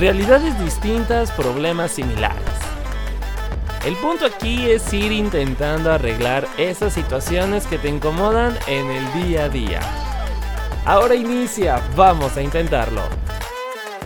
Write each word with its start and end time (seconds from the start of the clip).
realidades 0.00 0.58
distintas, 0.58 1.30
problemas 1.30 1.90
similares. 1.90 2.40
El 3.84 3.94
punto 3.96 4.24
aquí 4.24 4.70
es 4.70 4.90
ir 4.94 5.12
intentando 5.12 5.92
arreglar 5.92 6.48
esas 6.56 6.94
situaciones 6.94 7.66
que 7.66 7.76
te 7.76 7.90
incomodan 7.90 8.56
en 8.66 8.90
el 8.90 9.12
día 9.12 9.44
a 9.44 9.48
día. 9.50 9.80
Ahora 10.86 11.14
inicia, 11.14 11.82
vamos 11.96 12.34
a 12.38 12.42
intentarlo. 12.42 13.02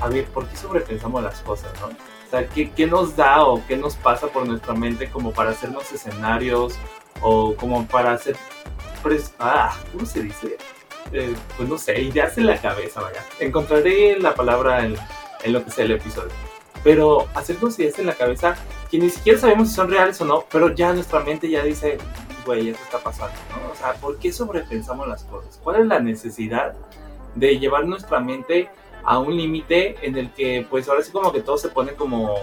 A 0.00 0.08
ver, 0.08 0.24
¿por 0.26 0.48
qué 0.48 0.56
sobrepensamos 0.56 1.22
las 1.22 1.40
cosas, 1.42 1.70
no? 1.80 1.86
O 1.86 2.30
sea, 2.30 2.44
¿qué, 2.48 2.72
¿qué, 2.72 2.88
nos 2.88 3.14
da 3.14 3.44
o 3.44 3.64
qué 3.64 3.76
nos 3.76 3.94
pasa 3.94 4.26
por 4.26 4.48
nuestra 4.48 4.74
mente 4.74 5.08
como 5.08 5.30
para 5.30 5.50
hacernos 5.50 5.92
escenarios 5.92 6.74
o 7.20 7.54
como 7.54 7.86
para 7.86 8.12
hacer... 8.12 8.36
Ah, 9.38 9.76
¿cómo 9.92 10.06
se 10.06 10.22
dice? 10.22 10.56
Eh, 11.12 11.36
pues 11.56 11.68
no 11.68 11.78
sé, 11.78 12.00
ideas 12.00 12.36
en 12.36 12.46
la 12.46 12.60
cabeza, 12.60 13.00
vaya. 13.00 13.24
Encontraré 13.38 14.18
la 14.18 14.34
palabra 14.34 14.84
en, 14.84 14.96
en 15.44 15.52
lo 15.52 15.64
que 15.64 15.70
sea 15.70 15.84
el 15.84 15.92
episodio. 15.92 16.32
Pero 16.82 17.28
hacernos 17.34 17.78
ideas 17.78 17.98
en 17.98 18.06
la 18.06 18.14
cabeza 18.14 18.56
que 18.90 18.98
ni 18.98 19.08
siquiera 19.08 19.38
sabemos 19.38 19.68
si 19.68 19.74
son 19.74 19.90
reales 19.90 20.20
o 20.20 20.24
no, 20.24 20.44
pero 20.50 20.74
ya 20.74 20.92
nuestra 20.92 21.20
mente 21.20 21.48
ya 21.48 21.62
dice, 21.62 21.98
güey, 22.44 22.70
esto 22.70 22.82
está 22.84 22.98
pasando, 22.98 23.36
¿no? 23.50 23.72
O 23.72 23.76
sea, 23.76 23.94
¿por 23.94 24.18
qué 24.18 24.32
sobrepensamos 24.32 25.08
las 25.08 25.24
cosas? 25.24 25.58
¿Cuál 25.62 25.82
es 25.82 25.86
la 25.86 26.00
necesidad 26.00 26.74
de 27.34 27.58
llevar 27.58 27.86
nuestra 27.86 28.20
mente 28.20 28.68
a 29.04 29.18
un 29.18 29.36
límite 29.36 29.96
en 30.02 30.16
el 30.16 30.32
que, 30.32 30.66
pues 30.68 30.88
ahora 30.88 31.02
sí 31.02 31.12
como 31.12 31.32
que 31.32 31.40
todo 31.40 31.58
se 31.58 31.68
pone 31.68 31.94
como 31.94 32.34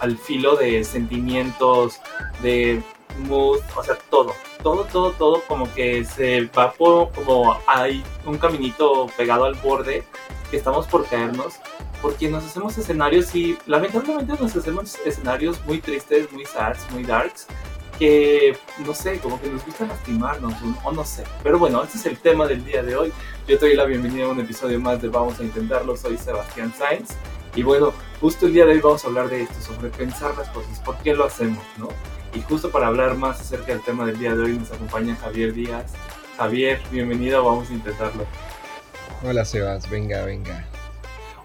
al 0.00 0.16
filo 0.16 0.56
de 0.56 0.84
sentimientos, 0.84 2.00
de 2.42 2.82
mood, 3.18 3.60
o 3.76 3.82
sea, 3.82 3.96
todo, 4.10 4.34
todo, 4.62 4.84
todo, 4.84 5.12
todo 5.12 5.42
como 5.48 5.72
que 5.74 6.04
se 6.04 6.42
va 6.46 6.72
por, 6.72 7.10
como 7.12 7.56
hay 7.66 8.02
un 8.26 8.38
caminito 8.38 9.06
pegado 9.16 9.44
al 9.44 9.54
borde 9.54 10.04
que 10.50 10.56
estamos 10.56 10.86
por 10.86 11.06
caernos 11.06 11.54
porque 12.00 12.28
nos 12.28 12.44
hacemos 12.44 12.76
escenarios 12.78 13.34
y 13.34 13.58
lamentablemente 13.66 14.34
nos 14.40 14.54
hacemos 14.54 14.96
escenarios 15.04 15.64
muy 15.66 15.80
tristes, 15.80 16.30
muy 16.32 16.44
sads, 16.44 16.90
muy 16.90 17.04
darks, 17.04 17.46
que 17.98 18.56
no 18.84 18.94
sé, 18.94 19.18
como 19.18 19.40
que 19.40 19.50
nos 19.50 19.64
gusta 19.64 19.86
lastimarnos 19.86 20.54
o 20.84 20.92
no 20.92 21.04
sé. 21.04 21.24
Pero 21.42 21.58
bueno, 21.58 21.82
ese 21.82 21.98
es 21.98 22.06
el 22.06 22.18
tema 22.18 22.46
del 22.46 22.64
día 22.64 22.82
de 22.82 22.96
hoy. 22.96 23.12
Yo 23.46 23.58
te 23.58 23.66
doy 23.66 23.74
la 23.74 23.84
bienvenida 23.84 24.26
a 24.26 24.28
un 24.28 24.40
episodio 24.40 24.78
más 24.78 25.02
de 25.02 25.08
Vamos 25.08 25.40
a 25.40 25.42
Intentarlo. 25.42 25.96
Soy 25.96 26.16
Sebastián 26.16 26.72
Sainz. 26.76 27.10
Y 27.54 27.62
bueno, 27.62 27.92
justo 28.20 28.46
el 28.46 28.52
día 28.52 28.66
de 28.66 28.72
hoy 28.72 28.80
vamos 28.80 29.04
a 29.04 29.08
hablar 29.08 29.28
de 29.28 29.42
esto, 29.42 29.60
sobre 29.60 29.88
pensar 29.88 30.36
las 30.36 30.48
cosas, 30.50 30.78
por 30.80 30.96
qué 30.98 31.14
lo 31.14 31.24
hacemos, 31.24 31.64
¿no? 31.76 31.88
Y 32.34 32.42
justo 32.42 32.70
para 32.70 32.86
hablar 32.86 33.16
más 33.16 33.40
acerca 33.40 33.72
del 33.72 33.82
tema 33.82 34.04
del 34.06 34.18
día 34.18 34.34
de 34.34 34.44
hoy 34.44 34.52
nos 34.52 34.70
acompaña 34.70 35.16
Javier 35.16 35.52
Díaz. 35.52 35.92
Javier, 36.36 36.80
bienvenido, 36.92 37.42
vamos 37.44 37.68
a 37.70 37.72
intentarlo. 37.72 38.26
Hola 39.24 39.44
Sebas, 39.44 39.90
venga, 39.90 40.24
venga. 40.24 40.64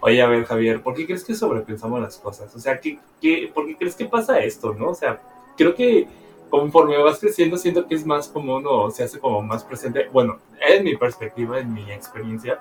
Oye, 0.06 0.20
a 0.20 0.26
ver, 0.26 0.44
Javier, 0.44 0.82
¿por 0.82 0.94
qué 0.94 1.06
crees 1.06 1.24
que 1.24 1.34
sobrepensamos 1.34 1.98
las 1.98 2.18
cosas? 2.18 2.54
O 2.54 2.58
sea, 2.58 2.78
¿qué, 2.78 2.98
qué, 3.22 3.50
por 3.54 3.66
qué 3.66 3.74
crees 3.74 3.94
que 3.94 4.04
pasa 4.04 4.38
esto, 4.38 4.74
no? 4.74 4.90
O 4.90 4.94
sea, 4.94 5.18
creo 5.56 5.74
que 5.74 6.06
conforme 6.50 6.98
vas 6.98 7.18
creciendo, 7.18 7.56
siento 7.56 7.88
que 7.88 7.94
es 7.94 8.04
más 8.04 8.28
común 8.28 8.64
o 8.68 8.90
se 8.90 9.04
hace 9.04 9.18
como 9.18 9.40
más 9.40 9.64
presente. 9.64 10.10
Bueno, 10.12 10.40
en 10.68 10.84
mi 10.84 10.94
perspectiva, 10.94 11.58
en 11.58 11.72
mi 11.72 11.90
experiencia, 11.90 12.58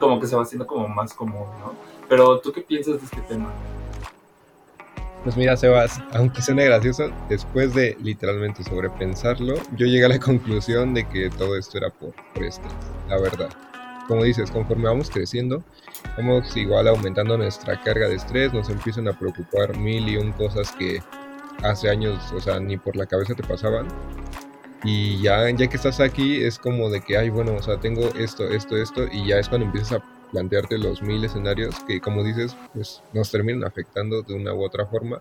como 0.00 0.18
que 0.18 0.26
se 0.26 0.34
va 0.34 0.42
haciendo 0.42 0.66
como 0.66 0.88
más 0.88 1.14
común, 1.14 1.46
¿no? 1.60 1.72
Pero, 2.08 2.40
¿tú 2.40 2.50
qué 2.50 2.62
piensas 2.62 2.98
de 2.98 3.04
este 3.04 3.20
tema? 3.28 3.48
Pues 5.22 5.36
mira, 5.36 5.56
Sebas, 5.56 6.02
aunque 6.14 6.42
suene 6.42 6.64
gracioso, 6.64 7.12
después 7.28 7.74
de 7.74 7.96
literalmente 8.02 8.64
sobrepensarlo, 8.64 9.54
yo 9.76 9.86
llegué 9.86 10.06
a 10.06 10.08
la 10.08 10.18
conclusión 10.18 10.94
de 10.94 11.08
que 11.08 11.30
todo 11.30 11.56
esto 11.56 11.78
era 11.78 11.90
por, 11.90 12.12
por 12.34 12.42
estrés, 12.42 12.72
la 13.08 13.20
verdad. 13.20 13.50
Como 14.10 14.24
dices, 14.24 14.50
conforme 14.50 14.88
vamos 14.88 15.08
creciendo, 15.08 15.62
vamos 16.16 16.56
igual 16.56 16.88
aumentando 16.88 17.38
nuestra 17.38 17.80
carga 17.80 18.08
de 18.08 18.16
estrés, 18.16 18.52
nos 18.52 18.68
empiezan 18.68 19.06
a 19.06 19.16
preocupar 19.16 19.76
mil 19.76 20.08
y 20.08 20.16
un 20.16 20.32
cosas 20.32 20.72
que 20.72 21.00
hace 21.62 21.88
años, 21.88 22.32
o 22.32 22.40
sea, 22.40 22.58
ni 22.58 22.76
por 22.76 22.96
la 22.96 23.06
cabeza 23.06 23.36
te 23.36 23.44
pasaban. 23.44 23.86
Y 24.82 25.22
ya, 25.22 25.48
ya 25.50 25.68
que 25.68 25.76
estás 25.76 26.00
aquí, 26.00 26.42
es 26.42 26.58
como 26.58 26.90
de 26.90 27.02
que, 27.02 27.18
ay, 27.18 27.30
bueno, 27.30 27.54
o 27.54 27.62
sea, 27.62 27.78
tengo 27.78 28.08
esto, 28.18 28.48
esto, 28.48 28.76
esto, 28.76 29.04
y 29.12 29.28
ya 29.28 29.38
es 29.38 29.48
cuando 29.48 29.66
empiezas 29.66 30.00
a 30.00 30.04
plantearte 30.32 30.76
los 30.78 31.00
mil 31.02 31.24
escenarios 31.24 31.76
que, 31.86 32.00
como 32.00 32.24
dices, 32.24 32.56
pues 32.74 33.04
nos 33.12 33.30
terminan 33.30 33.62
afectando 33.62 34.22
de 34.22 34.34
una 34.34 34.52
u 34.52 34.64
otra 34.64 34.86
forma. 34.86 35.20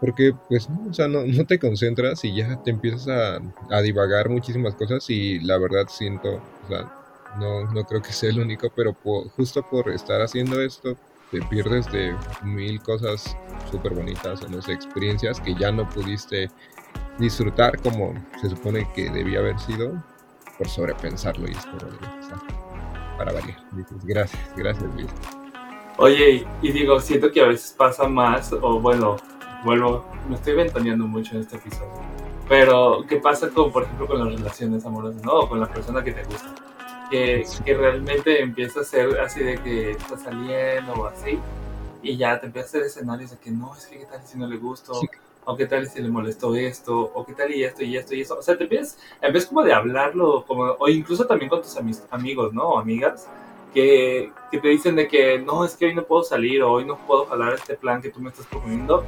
Porque, 0.00 0.32
pues, 0.48 0.66
o 0.88 0.94
sea, 0.94 1.08
no, 1.08 1.26
no 1.26 1.44
te 1.44 1.58
concentras 1.58 2.24
y 2.24 2.36
ya 2.36 2.62
te 2.62 2.70
empiezas 2.70 3.06
a, 3.08 3.42
a 3.68 3.82
divagar 3.82 4.30
muchísimas 4.30 4.74
cosas 4.76 5.10
y 5.10 5.40
la 5.40 5.58
verdad 5.58 5.88
siento, 5.90 6.40
o 6.64 6.68
sea, 6.68 6.97
no, 7.38 7.64
no 7.72 7.84
creo 7.84 8.02
que 8.02 8.12
sea 8.12 8.30
el 8.30 8.40
único, 8.40 8.68
pero 8.74 8.96
justo 9.36 9.62
por 9.62 9.88
estar 9.90 10.20
haciendo 10.20 10.60
esto, 10.60 10.96
te 11.30 11.40
pierdes 11.42 11.90
de 11.92 12.14
mil 12.42 12.80
cosas 12.82 13.36
súper 13.70 13.94
bonitas, 13.94 14.42
o 14.42 14.48
no 14.48 14.58
experiencias 14.58 15.40
que 15.40 15.54
ya 15.54 15.70
no 15.70 15.88
pudiste 15.88 16.50
disfrutar 17.18 17.80
como 17.82 18.14
se 18.40 18.48
supone 18.48 18.88
que 18.94 19.10
debía 19.10 19.40
haber 19.40 19.58
sido 19.58 19.92
por 20.56 20.68
sobrepensarlo 20.68 21.48
y 21.48 21.52
es 21.52 21.66
para 23.16 23.32
variar. 23.32 23.58
gracias, 24.04 24.52
gracias 24.56 24.94
Luis. 24.94 25.08
Oye, 25.98 26.46
y 26.62 26.72
digo, 26.72 27.00
siento 27.00 27.32
que 27.32 27.40
a 27.40 27.48
veces 27.48 27.74
pasa 27.76 28.06
más, 28.06 28.52
o 28.52 28.80
bueno, 28.80 29.16
vuelvo, 29.64 30.04
me 30.28 30.36
estoy 30.36 30.54
ventaneando 30.54 31.06
mucho 31.06 31.34
en 31.34 31.40
este 31.40 31.56
episodio, 31.56 31.90
pero 32.48 33.04
¿qué 33.08 33.16
pasa 33.16 33.50
con, 33.50 33.72
por 33.72 33.82
ejemplo, 33.82 34.06
con 34.06 34.24
las 34.24 34.38
relaciones 34.38 34.86
amorosas, 34.86 35.22
no? 35.24 35.32
O 35.32 35.48
con 35.48 35.58
la 35.58 35.66
persona 35.66 36.02
que 36.04 36.12
te 36.12 36.22
gusta 36.22 36.54
que, 37.10 37.44
que, 37.64 37.74
realmente 37.74 38.42
empieza 38.42 38.80
a 38.80 38.84
ser 38.84 39.18
así 39.20 39.40
de 39.42 39.58
que 39.58 39.92
está 39.92 40.16
saliendo 40.16 40.92
o 40.94 41.06
así, 41.06 41.38
y 42.02 42.16
ya 42.16 42.40
te 42.40 42.46
empieza 42.46 42.66
a 42.66 42.68
hacer 42.68 42.82
escenarios 42.82 43.30
de 43.30 43.38
que 43.38 43.50
no, 43.50 43.74
es 43.76 43.86
que 43.86 43.98
qué 43.98 44.06
tal 44.06 44.22
si 44.24 44.38
no 44.38 44.46
le 44.46 44.56
gustó, 44.56 45.00
o 45.44 45.56
qué 45.56 45.66
tal 45.66 45.88
si 45.88 46.02
le 46.02 46.08
molestó 46.08 46.54
esto, 46.54 47.10
o 47.14 47.24
qué 47.24 47.32
tal 47.32 47.52
y 47.52 47.64
esto 47.64 47.82
y 47.82 47.96
esto 47.96 48.14
y 48.14 48.20
eso. 48.20 48.38
O 48.38 48.42
sea, 48.42 48.56
te 48.56 48.64
empiezas, 48.64 48.98
en 49.22 49.32
vez 49.32 49.46
como 49.46 49.62
de 49.62 49.72
hablarlo, 49.72 50.44
como, 50.46 50.76
o 50.78 50.88
incluso 50.88 51.26
también 51.26 51.48
con 51.48 51.62
tus 51.62 51.76
amigos, 52.10 52.52
¿no? 52.52 52.68
O 52.68 52.78
amigas, 52.78 53.26
que, 53.72 54.30
que, 54.50 54.58
te 54.58 54.68
dicen 54.68 54.96
de 54.96 55.08
que 55.08 55.38
no, 55.38 55.64
es 55.64 55.74
que 55.76 55.86
hoy 55.86 55.94
no 55.94 56.04
puedo 56.04 56.22
salir, 56.22 56.62
o 56.62 56.72
hoy 56.72 56.84
no 56.84 56.98
puedo 56.98 57.26
jalar 57.26 57.54
este 57.54 57.76
plan 57.76 58.02
que 58.02 58.10
tú 58.10 58.20
me 58.20 58.30
estás 58.30 58.46
proponiendo, 58.46 59.04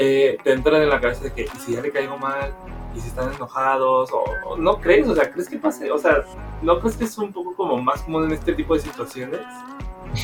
eh, 0.00 0.38
te 0.44 0.52
entran 0.52 0.80
en 0.80 0.88
la 0.88 1.00
cabeza 1.00 1.24
de 1.24 1.32
que, 1.32 1.42
¿y 1.42 1.58
si 1.58 1.72
ya 1.72 1.82
le 1.82 1.90
caigo 1.90 2.16
mal? 2.16 2.54
¿Y 2.94 3.00
si 3.00 3.08
están 3.08 3.34
enojados? 3.34 4.08
O, 4.12 4.56
no 4.56 4.80
crees? 4.80 5.08
O 5.08 5.14
sea, 5.14 5.28
¿crees 5.28 5.48
que 5.48 5.58
pase? 5.58 5.90
O 5.90 5.98
sea, 5.98 6.24
¿no 6.62 6.78
crees 6.78 6.96
que 6.96 7.04
es 7.04 7.18
un 7.18 7.32
poco 7.32 7.56
como 7.56 7.82
más 7.82 8.02
común 8.02 8.26
en 8.26 8.30
este 8.30 8.52
tipo 8.52 8.74
de 8.74 8.80
situaciones? 8.80 9.40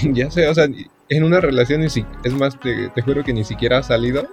ya 0.13 0.31
sé, 0.31 0.49
o 0.49 0.55
sea, 0.55 0.69
en 1.09 1.25
una 1.25 1.41
relación, 1.41 1.83
es 1.83 1.99
más, 2.39 2.59
te, 2.61 2.89
te 2.91 3.03
juro 3.03 3.25
que 3.25 3.33
ni 3.33 3.43
siquiera 3.43 3.79
ha 3.79 3.83
salido, 3.83 4.29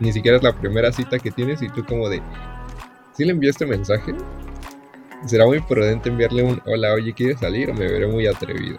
ni 0.00 0.12
siquiera 0.12 0.36
es 0.36 0.42
la 0.42 0.52
primera 0.52 0.92
cita 0.92 1.18
que 1.18 1.30
tienes 1.30 1.62
y 1.62 1.70
tú 1.70 1.82
como 1.86 2.10
de, 2.10 2.20
¿sí 3.14 3.24
le 3.24 3.32
enviaste 3.32 3.64
mensaje? 3.64 4.14
Será 5.24 5.46
muy 5.46 5.60
prudente 5.60 6.10
enviarle 6.10 6.42
un 6.42 6.62
hola, 6.66 6.92
oye, 6.92 7.14
¿quieres 7.14 7.40
salir? 7.40 7.70
O 7.70 7.74
me 7.74 7.90
veré 7.90 8.06
muy 8.06 8.26
atrevido. 8.26 8.78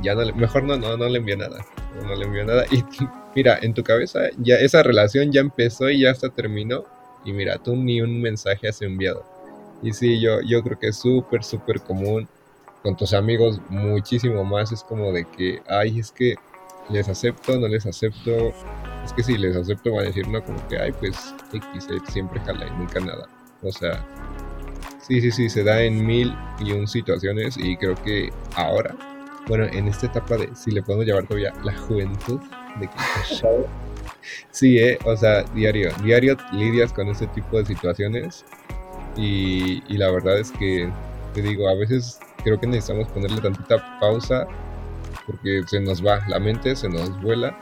Ya 0.00 0.14
no 0.14 0.24
mejor 0.36 0.62
no, 0.62 0.76
no, 0.76 0.96
no 0.96 1.08
le 1.08 1.18
envío 1.18 1.36
nada. 1.36 1.58
No 2.02 2.14
le 2.14 2.24
envío 2.24 2.44
nada. 2.44 2.64
Y 2.70 2.82
mira, 3.34 3.58
en 3.60 3.74
tu 3.74 3.82
cabeza 3.82 4.20
ya 4.38 4.56
esa 4.56 4.82
relación 4.82 5.32
ya 5.32 5.40
empezó 5.40 5.90
y 5.90 6.00
ya 6.00 6.10
hasta 6.10 6.28
terminó. 6.28 6.84
Y 7.24 7.32
mira, 7.32 7.58
tú 7.58 7.74
ni 7.74 8.00
un 8.00 8.20
mensaje 8.20 8.68
has 8.68 8.82
enviado. 8.82 9.24
Y 9.82 9.92
sí, 9.92 10.20
yo, 10.20 10.40
yo 10.42 10.62
creo 10.62 10.78
que 10.78 10.88
es 10.88 10.96
súper, 10.96 11.42
súper 11.42 11.80
común. 11.80 12.28
Con 12.82 12.96
tus 12.96 13.14
amigos 13.14 13.60
muchísimo 13.70 14.44
más. 14.44 14.72
Es 14.72 14.82
como 14.82 15.10
de 15.12 15.24
que, 15.24 15.62
ay, 15.68 15.98
es 15.98 16.12
que 16.12 16.34
les 16.90 17.08
acepto, 17.08 17.58
no 17.58 17.68
les 17.68 17.86
acepto. 17.86 18.52
Es 19.04 19.12
que 19.14 19.22
si 19.22 19.38
les 19.38 19.56
acepto 19.56 19.92
van 19.92 20.04
a 20.04 20.08
decir, 20.08 20.28
no, 20.28 20.42
como 20.44 20.66
que, 20.68 20.78
ay, 20.78 20.92
pues 20.92 21.34
X, 21.52 21.88
siempre 22.08 22.40
jala 22.40 22.66
y 22.66 22.70
nunca 22.78 23.00
nada. 23.00 23.26
O 23.62 23.72
sea, 23.72 24.06
sí, 25.00 25.20
sí, 25.20 25.30
sí, 25.30 25.48
se 25.48 25.64
da 25.64 25.82
en 25.82 26.06
mil 26.06 26.34
y 26.60 26.72
un 26.72 26.86
situaciones. 26.86 27.56
Y 27.56 27.76
creo 27.78 27.94
que 27.94 28.30
ahora, 28.54 28.94
bueno, 29.48 29.64
en 29.64 29.88
esta 29.88 30.06
etapa 30.06 30.36
de, 30.36 30.54
si 30.54 30.70
le 30.70 30.82
podemos 30.82 31.06
llamar 31.06 31.26
todavía 31.26 31.54
la 31.62 31.74
juventud, 31.76 32.40
de 32.80 32.86
que 32.88 32.94
sí, 34.50 34.78
eh, 34.78 34.98
o 35.04 35.16
sea, 35.16 35.42
diario, 35.54 35.90
diario 36.02 36.36
lidias 36.52 36.92
con 36.92 37.08
ese 37.08 37.26
tipo 37.28 37.58
de 37.58 37.66
situaciones 37.66 38.44
y, 39.16 39.80
la 39.96 40.10
verdad 40.10 40.38
es 40.38 40.50
que, 40.52 40.90
te 41.34 41.42
digo, 41.42 41.68
a 41.68 41.74
veces 41.74 42.18
creo 42.42 42.58
que 42.58 42.66
necesitamos 42.66 43.08
ponerle 43.08 43.40
tantita 43.40 43.98
pausa 44.00 44.46
porque 45.26 45.62
se 45.66 45.80
nos 45.80 46.04
va, 46.04 46.26
la 46.28 46.38
mente 46.38 46.74
se 46.76 46.88
nos 46.88 47.20
vuela 47.22 47.56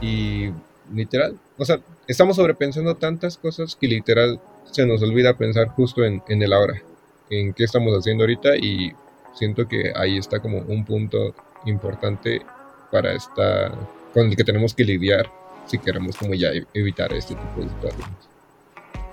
y 0.00 0.50
literal, 0.92 1.38
o 1.56 1.64
sea, 1.64 1.80
estamos 2.08 2.36
sobrepensando 2.36 2.96
tantas 2.96 3.38
cosas 3.38 3.76
que 3.76 3.86
literal 3.86 4.40
se 4.64 4.84
nos 4.84 5.02
olvida 5.02 5.36
pensar 5.36 5.68
justo 5.68 6.04
en, 6.04 6.22
en 6.28 6.42
el 6.42 6.52
ahora, 6.52 6.82
en 7.30 7.54
qué 7.54 7.64
estamos 7.64 7.96
haciendo 7.96 8.24
ahorita 8.24 8.56
y 8.56 8.92
siento 9.34 9.66
que 9.66 9.92
ahí 9.94 10.18
está 10.18 10.40
como 10.40 10.58
un 10.58 10.84
punto 10.84 11.34
importante 11.66 12.42
para 12.90 13.12
esta 13.12 13.72
con 14.14 14.28
el 14.28 14.36
que 14.36 14.44
tenemos 14.44 14.72
que 14.72 14.84
lidiar 14.84 15.30
si 15.66 15.78
queremos 15.78 16.16
como 16.16 16.34
ya 16.34 16.48
evitar 16.72 17.12
este 17.12 17.34
tipo 17.34 17.60
de 17.60 17.68
situaciones. 17.68 18.28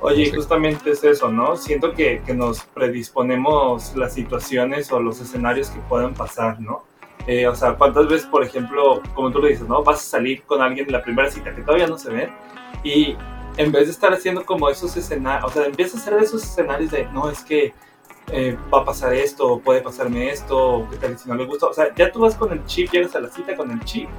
Oye, 0.01 0.31
justamente 0.33 0.91
es 0.91 1.03
eso, 1.03 1.29
¿no? 1.29 1.55
Siento 1.57 1.93
que, 1.93 2.21
que, 2.25 2.33
nos 2.33 2.61
predisponemos 2.63 3.95
las 3.95 4.13
situaciones 4.13 4.91
o 4.91 4.99
los 4.99 5.19
escenarios 5.21 5.69
que 5.69 5.79
puedan 5.81 6.13
pasar, 6.13 6.59
¿no? 6.59 6.83
Eh, 7.27 7.47
o 7.47 7.53
sea, 7.53 7.75
¿cuántas 7.75 8.07
veces, 8.07 8.25
por 8.25 8.43
ejemplo, 8.43 9.01
como 9.13 9.31
tú 9.31 9.39
lo 9.39 9.47
dices, 9.47 9.67
¿no? 9.67 9.83
Vas 9.83 9.99
a 9.99 10.03
salir 10.03 10.41
con 10.43 10.61
alguien 10.61 10.87
en 10.87 10.93
la 10.93 11.03
primera 11.03 11.29
cita 11.29 11.53
que 11.53 11.61
todavía 11.61 11.85
no 11.85 11.99
se 11.99 12.09
ven 12.09 12.31
y 12.83 13.15
en 13.57 13.71
vez 13.71 13.85
de 13.85 13.91
estar 13.91 14.11
haciendo 14.11 14.43
como 14.43 14.69
esos 14.69 14.95
escenarios, 14.97 15.51
o 15.51 15.53
sea, 15.53 15.65
empieza 15.65 15.97
a 15.97 16.01
hacer 16.01 16.13
esos 16.15 16.43
escenarios 16.43 16.89
de, 16.91 17.05
no, 17.07 17.29
es 17.29 17.43
que 17.43 17.73
eh, 18.31 18.57
va 18.73 18.81
a 18.81 18.85
pasar 18.85 19.13
esto, 19.13 19.53
o 19.53 19.59
puede 19.59 19.81
pasarme 19.81 20.31
esto, 20.31 20.57
o 20.57 20.89
qué 20.89 20.97
tal 20.97 21.17
si 21.17 21.29
no 21.29 21.35
le 21.35 21.45
gusta. 21.45 21.67
O 21.67 21.73
sea, 21.73 21.93
ya 21.95 22.11
tú 22.11 22.21
vas 22.21 22.35
con 22.35 22.51
el 22.51 22.65
chip, 22.65 22.89
llegas 22.91 23.15
a 23.15 23.19
la 23.19 23.29
cita 23.29 23.55
con 23.55 23.69
el 23.69 23.79
chip, 23.83 24.09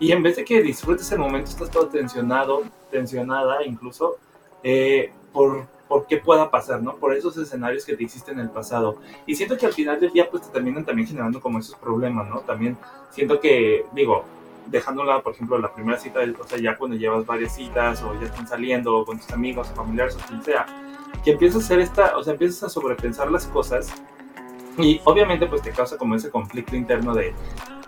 y 0.00 0.12
en 0.12 0.22
vez 0.22 0.36
de 0.36 0.44
que 0.44 0.62
disfrutes 0.62 1.10
el 1.12 1.18
momento, 1.18 1.50
estás 1.50 1.70
todo 1.70 1.86
tensionado, 1.88 2.62
tensionada 2.90 3.64
incluso, 3.64 4.16
eh, 4.62 5.12
por, 5.32 5.66
por 5.88 6.06
qué 6.06 6.18
pueda 6.18 6.50
pasar, 6.50 6.82
¿no? 6.82 6.96
Por 6.96 7.14
esos 7.14 7.36
escenarios 7.36 7.84
que 7.84 7.96
te 7.96 8.04
hiciste 8.04 8.32
en 8.32 8.40
el 8.40 8.50
pasado. 8.50 8.98
Y 9.26 9.34
siento 9.34 9.56
que 9.56 9.66
al 9.66 9.72
final 9.72 9.98
del 9.98 10.12
día, 10.12 10.28
pues 10.30 10.44
te 10.44 10.50
terminan 10.50 10.84
también 10.84 11.08
generando 11.08 11.40
como 11.40 11.58
esos 11.58 11.76
problemas, 11.76 12.28
¿no? 12.28 12.40
También 12.40 12.76
siento 13.10 13.40
que, 13.40 13.86
digo, 13.92 14.24
dejándola, 14.66 15.22
por 15.22 15.34
ejemplo, 15.34 15.58
la 15.58 15.72
primera 15.72 15.98
cita, 15.98 16.20
o 16.38 16.46
sea, 16.46 16.58
ya 16.58 16.76
cuando 16.76 16.96
llevas 16.96 17.26
varias 17.26 17.54
citas 17.54 18.02
o 18.02 18.14
ya 18.20 18.26
están 18.26 18.46
saliendo 18.46 19.04
con 19.04 19.18
tus 19.18 19.30
amigos 19.30 19.70
o 19.70 19.74
familiares 19.74 20.16
o 20.16 20.26
quien 20.28 20.42
sea, 20.42 20.66
que 21.24 21.32
empiezas 21.32 21.62
a 21.62 21.64
hacer 21.64 21.80
esta, 21.80 22.16
o 22.16 22.22
sea, 22.22 22.34
empiezas 22.34 22.62
a 22.64 22.68
sobrepensar 22.68 23.30
las 23.30 23.46
cosas 23.46 23.92
y 24.78 25.00
obviamente 25.04 25.46
pues 25.46 25.62
te 25.62 25.70
causa 25.70 25.98
como 25.98 26.14
ese 26.14 26.30
conflicto 26.30 26.76
interno 26.76 27.14
de 27.14 27.34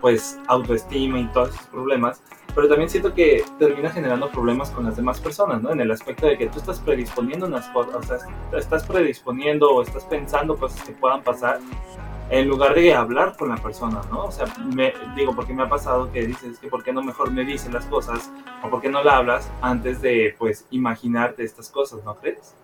pues 0.00 0.38
autoestima 0.46 1.20
y 1.20 1.26
todos 1.28 1.50
esos 1.50 1.66
problemas, 1.66 2.22
pero 2.54 2.68
también 2.68 2.88
siento 2.88 3.14
que 3.14 3.44
termina 3.58 3.90
generando 3.90 4.28
problemas 4.30 4.70
con 4.70 4.84
las 4.84 4.96
demás 4.96 5.20
personas, 5.20 5.62
¿no? 5.62 5.70
En 5.70 5.80
el 5.80 5.90
aspecto 5.90 6.26
de 6.26 6.36
que 6.36 6.46
tú 6.46 6.58
estás 6.58 6.80
predisponiendo 6.80 7.46
unas 7.46 7.68
cosas, 7.68 7.94
o 7.94 8.02
sea, 8.02 8.18
estás 8.58 8.84
predisponiendo 8.84 9.70
o 9.70 9.82
estás 9.82 10.04
pensando 10.04 10.56
cosas 10.56 10.82
que 10.82 10.92
puedan 10.92 11.22
pasar 11.22 11.60
en 12.30 12.48
lugar 12.48 12.74
de 12.74 12.94
hablar 12.94 13.36
con 13.36 13.48
la 13.48 13.56
persona, 13.56 14.00
¿no? 14.10 14.24
O 14.26 14.32
sea, 14.32 14.46
me, 14.72 14.92
digo, 15.16 15.34
porque 15.34 15.52
me 15.52 15.64
ha 15.64 15.68
pasado 15.68 16.10
que 16.12 16.26
dices 16.26 16.58
que 16.58 16.68
por 16.68 16.84
qué 16.84 16.92
no 16.92 17.02
mejor 17.02 17.30
me 17.32 17.44
dicen 17.44 17.72
las 17.72 17.84
cosas 17.86 18.30
o 18.62 18.70
por 18.70 18.80
qué 18.80 18.88
no 18.88 19.02
la 19.02 19.16
hablas 19.16 19.50
antes 19.60 20.00
de, 20.00 20.34
pues, 20.38 20.66
imaginarte 20.70 21.42
estas 21.42 21.68
cosas, 21.68 22.04
¿no 22.04 22.14
crees? 22.14 22.54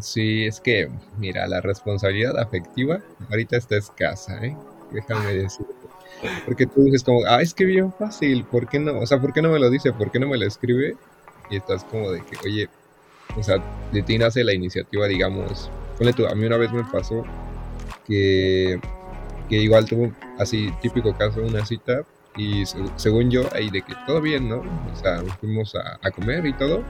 Sí, 0.00 0.46
es 0.46 0.60
que, 0.60 0.88
mira, 1.18 1.46
la 1.48 1.60
responsabilidad 1.60 2.38
afectiva 2.38 3.00
ahorita 3.30 3.56
está 3.56 3.76
escasa, 3.76 4.44
¿eh? 4.44 4.56
Déjame 4.92 5.34
decir. 5.34 5.66
Porque 6.44 6.66
tú 6.66 6.84
dices 6.84 7.02
como, 7.02 7.24
ah, 7.26 7.42
es 7.42 7.52
que 7.52 7.64
bien 7.64 7.92
fácil, 7.92 8.44
¿por 8.44 8.68
qué 8.68 8.78
no? 8.78 9.00
O 9.00 9.06
sea, 9.06 9.20
¿por 9.20 9.32
qué 9.32 9.42
no 9.42 9.50
me 9.50 9.58
lo 9.58 9.70
dice? 9.70 9.92
¿Por 9.92 10.12
qué 10.12 10.20
no 10.20 10.28
me 10.28 10.38
lo 10.38 10.46
escribe? 10.46 10.96
Y 11.50 11.56
estás 11.56 11.84
como 11.84 12.12
de 12.12 12.20
que, 12.20 12.36
oye, 12.46 12.68
o 13.36 13.42
sea, 13.42 13.56
de 13.92 14.02
ti 14.02 14.18
nace 14.18 14.44
la 14.44 14.52
iniciativa, 14.52 15.06
digamos. 15.08 15.70
Ponle 15.98 16.12
tú, 16.12 16.26
a 16.26 16.34
mí 16.34 16.46
una 16.46 16.58
vez 16.58 16.72
me 16.72 16.84
pasó 16.84 17.24
que, 18.06 18.80
que 19.48 19.56
igual 19.56 19.86
tuvo 19.86 20.12
así 20.38 20.70
típico 20.80 21.16
caso 21.16 21.42
una 21.42 21.64
cita 21.66 22.04
y 22.36 22.64
según 22.96 23.30
yo 23.30 23.42
ahí 23.52 23.68
de 23.70 23.82
que 23.82 23.94
todo 24.06 24.20
bien, 24.20 24.48
¿no? 24.48 24.62
O 24.92 24.96
sea, 24.96 25.22
fuimos 25.40 25.74
a, 25.74 25.98
a, 26.02 26.10
comer 26.10 26.46
y 26.46 26.52
todo 26.54 26.82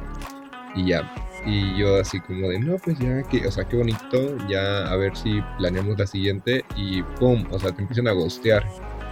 y 0.75 0.89
ya. 0.89 1.11
Y 1.45 1.77
yo 1.77 1.97
así 2.01 2.21
como 2.21 2.49
de, 2.49 2.59
no, 2.59 2.79
pues 2.79 2.99
ya, 2.99 3.23
que, 3.25 3.47
o 3.47 3.51
sea, 3.51 3.65
qué 3.65 3.77
bonito, 3.77 4.37
ya 4.49 4.87
a 4.87 4.97
ver 4.97 5.17
si 5.17 5.43
planeamos 5.59 5.99
la 5.99 6.07
siguiente 6.07 6.65
y 6.77 7.03
¡pum! 7.03 7.45
O 7.51 7.59
sea, 7.59 7.73
te 7.73 7.83
empiezan 7.83 8.09
a 8.09 8.13
gostear. 8.13 8.65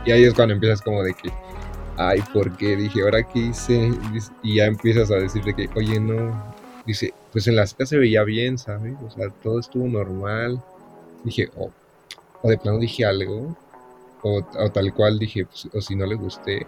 Y 0.06 0.12
ahí 0.12 0.25
es 0.25 0.35
cuando 0.35 0.55
empiezas 0.55 0.81
como 0.81 1.03
de 1.03 1.12
que, 1.15 1.31
ay, 1.97 2.23
¿por 2.32 2.56
qué? 2.56 2.77
Dije, 2.77 3.03
¿ahora 3.03 3.23
qué 3.23 3.41
hice? 3.41 3.91
Y 4.43 4.56
ya 4.56 4.67
empiezas 4.67 5.11
a 5.11 5.17
decir 5.17 5.44
de 5.44 5.55
que, 5.55 5.69
oye, 5.75 5.99
no. 5.99 6.55
Dice, 6.87 7.12
pues 7.32 7.47
en 7.47 7.56
la 7.56 7.67
cita 7.67 7.85
se 7.85 7.99
veía 7.99 8.25
bien, 8.25 8.59
¿sabes? 8.59 8.94
O 9.06 9.11
sea, 9.11 9.29
todo 9.43 9.61
estuvo 9.61 9.87
normal. 9.87 10.62
Dije, 11.25 11.50
oh, 11.56 11.71
o 12.43 12.49
de 12.49 12.59
plano 12.59 12.79
dije 12.79 13.05
algo, 13.05 13.55
o, 14.23 14.43
tal 14.73 14.93
cual 14.94 15.19
dije, 15.19 15.47
pues, 15.47 15.69
o 15.75 15.81
si 15.81 15.94
no 15.94 16.06
le 16.06 16.15
gusté, 16.15 16.67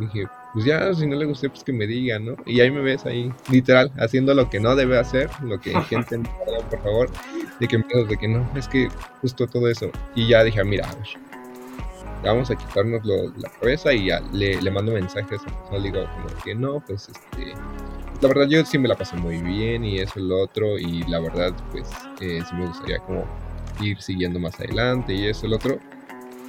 dije, 0.00 0.26
pues 0.52 0.64
ya, 0.64 0.92
si 0.94 1.06
no 1.06 1.16
le 1.16 1.24
gusté, 1.24 1.48
pues 1.48 1.64
que 1.64 1.72
me 1.72 1.86
diga, 1.86 2.18
¿no? 2.18 2.36
Y 2.44 2.60
ahí 2.60 2.70
me 2.70 2.80
ves 2.80 3.06
ahí, 3.06 3.32
literal, 3.50 3.90
haciendo 3.98 4.34
lo 4.34 4.50
que 4.50 4.60
no 4.60 4.76
debe 4.76 4.98
hacer, 4.98 5.30
lo 5.42 5.60
que 5.60 5.72
gente, 5.88 6.20
por 6.70 6.82
favor, 6.82 7.10
de 7.58 7.68
que 7.68 7.76
empiezas 7.76 8.08
de 8.08 8.16
que 8.16 8.28
no, 8.28 8.48
es 8.56 8.68
que 8.68 8.88
justo 9.20 9.46
todo 9.46 9.68
eso. 9.68 9.90
Y 10.14 10.28
ya 10.28 10.44
dije, 10.44 10.62
mira, 10.64 10.88
a 10.90 10.94
ver, 10.94 11.06
vamos 12.22 12.50
a 12.50 12.56
quitarnos 12.56 13.04
la 13.04 13.48
cabeza 13.60 13.92
y 13.92 14.06
ya 14.06 14.20
le, 14.32 14.60
le 14.60 14.70
mando 14.70 14.92
mensajes 14.92 15.40
a 15.70 15.76
le 15.76 15.90
digo 15.90 16.04
como 16.04 16.42
que 16.44 16.54
no, 16.54 16.80
pues 16.86 17.08
este, 17.08 17.54
la 18.20 18.28
verdad 18.28 18.46
yo 18.48 18.64
sí 18.64 18.78
me 18.78 18.88
la 18.88 18.96
pasé 18.96 19.16
muy 19.16 19.38
bien 19.38 19.84
y 19.84 19.98
eso 19.98 20.20
lo 20.20 20.42
otro, 20.42 20.78
y 20.78 21.02
la 21.04 21.18
verdad, 21.20 21.52
pues 21.70 21.90
eh, 22.20 22.40
sí 22.48 22.54
me 22.54 22.66
gustaría 22.66 22.98
como 23.00 23.24
ir 23.80 24.00
siguiendo 24.00 24.38
más 24.38 24.58
adelante 24.60 25.14
y 25.14 25.26
eso, 25.26 25.46
el 25.46 25.54
otro. 25.54 25.78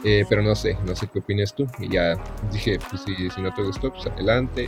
Eh, 0.03 0.25
pero 0.27 0.41
no 0.41 0.53
sé, 0.53 0.77
no 0.85 0.95
sé 0.95 1.07
qué 1.07 1.19
opinas 1.19 1.55
tú. 1.55 1.65
Y 1.79 1.89
ya 1.89 2.21
dije, 2.51 2.79
pues 2.89 3.03
si, 3.03 3.29
si 3.29 3.41
no 3.41 3.53
te 3.53 3.63
gustó, 3.63 3.91
pues 3.91 4.05
adelante. 4.05 4.67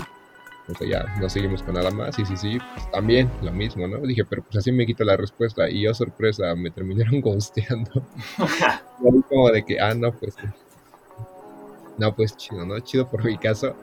O 0.68 0.74
sea, 0.74 0.88
ya 0.88 1.16
no 1.20 1.30
seguimos 1.30 1.62
con 1.62 1.76
nada 1.76 1.92
más. 1.92 2.18
Y 2.18 2.26
sí, 2.26 2.38
sí, 2.38 2.58
pues 2.74 2.90
también 2.92 3.30
lo 3.42 3.52
mismo, 3.52 3.88
¿no? 3.88 3.98
Dije, 4.00 4.26
pero 4.26 4.44
pues 4.44 4.58
así 4.58 4.72
me 4.72 4.86
quito 4.86 5.04
la 5.04 5.18
respuesta. 5.18 5.70
Y 5.70 5.82
yo, 5.82 5.94
sorpresa, 5.94 6.56
me 6.56 6.72
terminaron 6.72 7.22
ghosteando. 7.22 7.92
como 9.30 9.52
de 9.52 9.64
que, 9.66 9.80
ah, 9.80 9.94
no, 9.94 10.12
pues. 10.14 10.36
No, 11.98 12.16
pues 12.16 12.36
chido, 12.36 12.66
¿no? 12.66 12.80
Chido 12.80 13.08
por 13.08 13.24
mi 13.24 13.38
caso. 13.38 13.76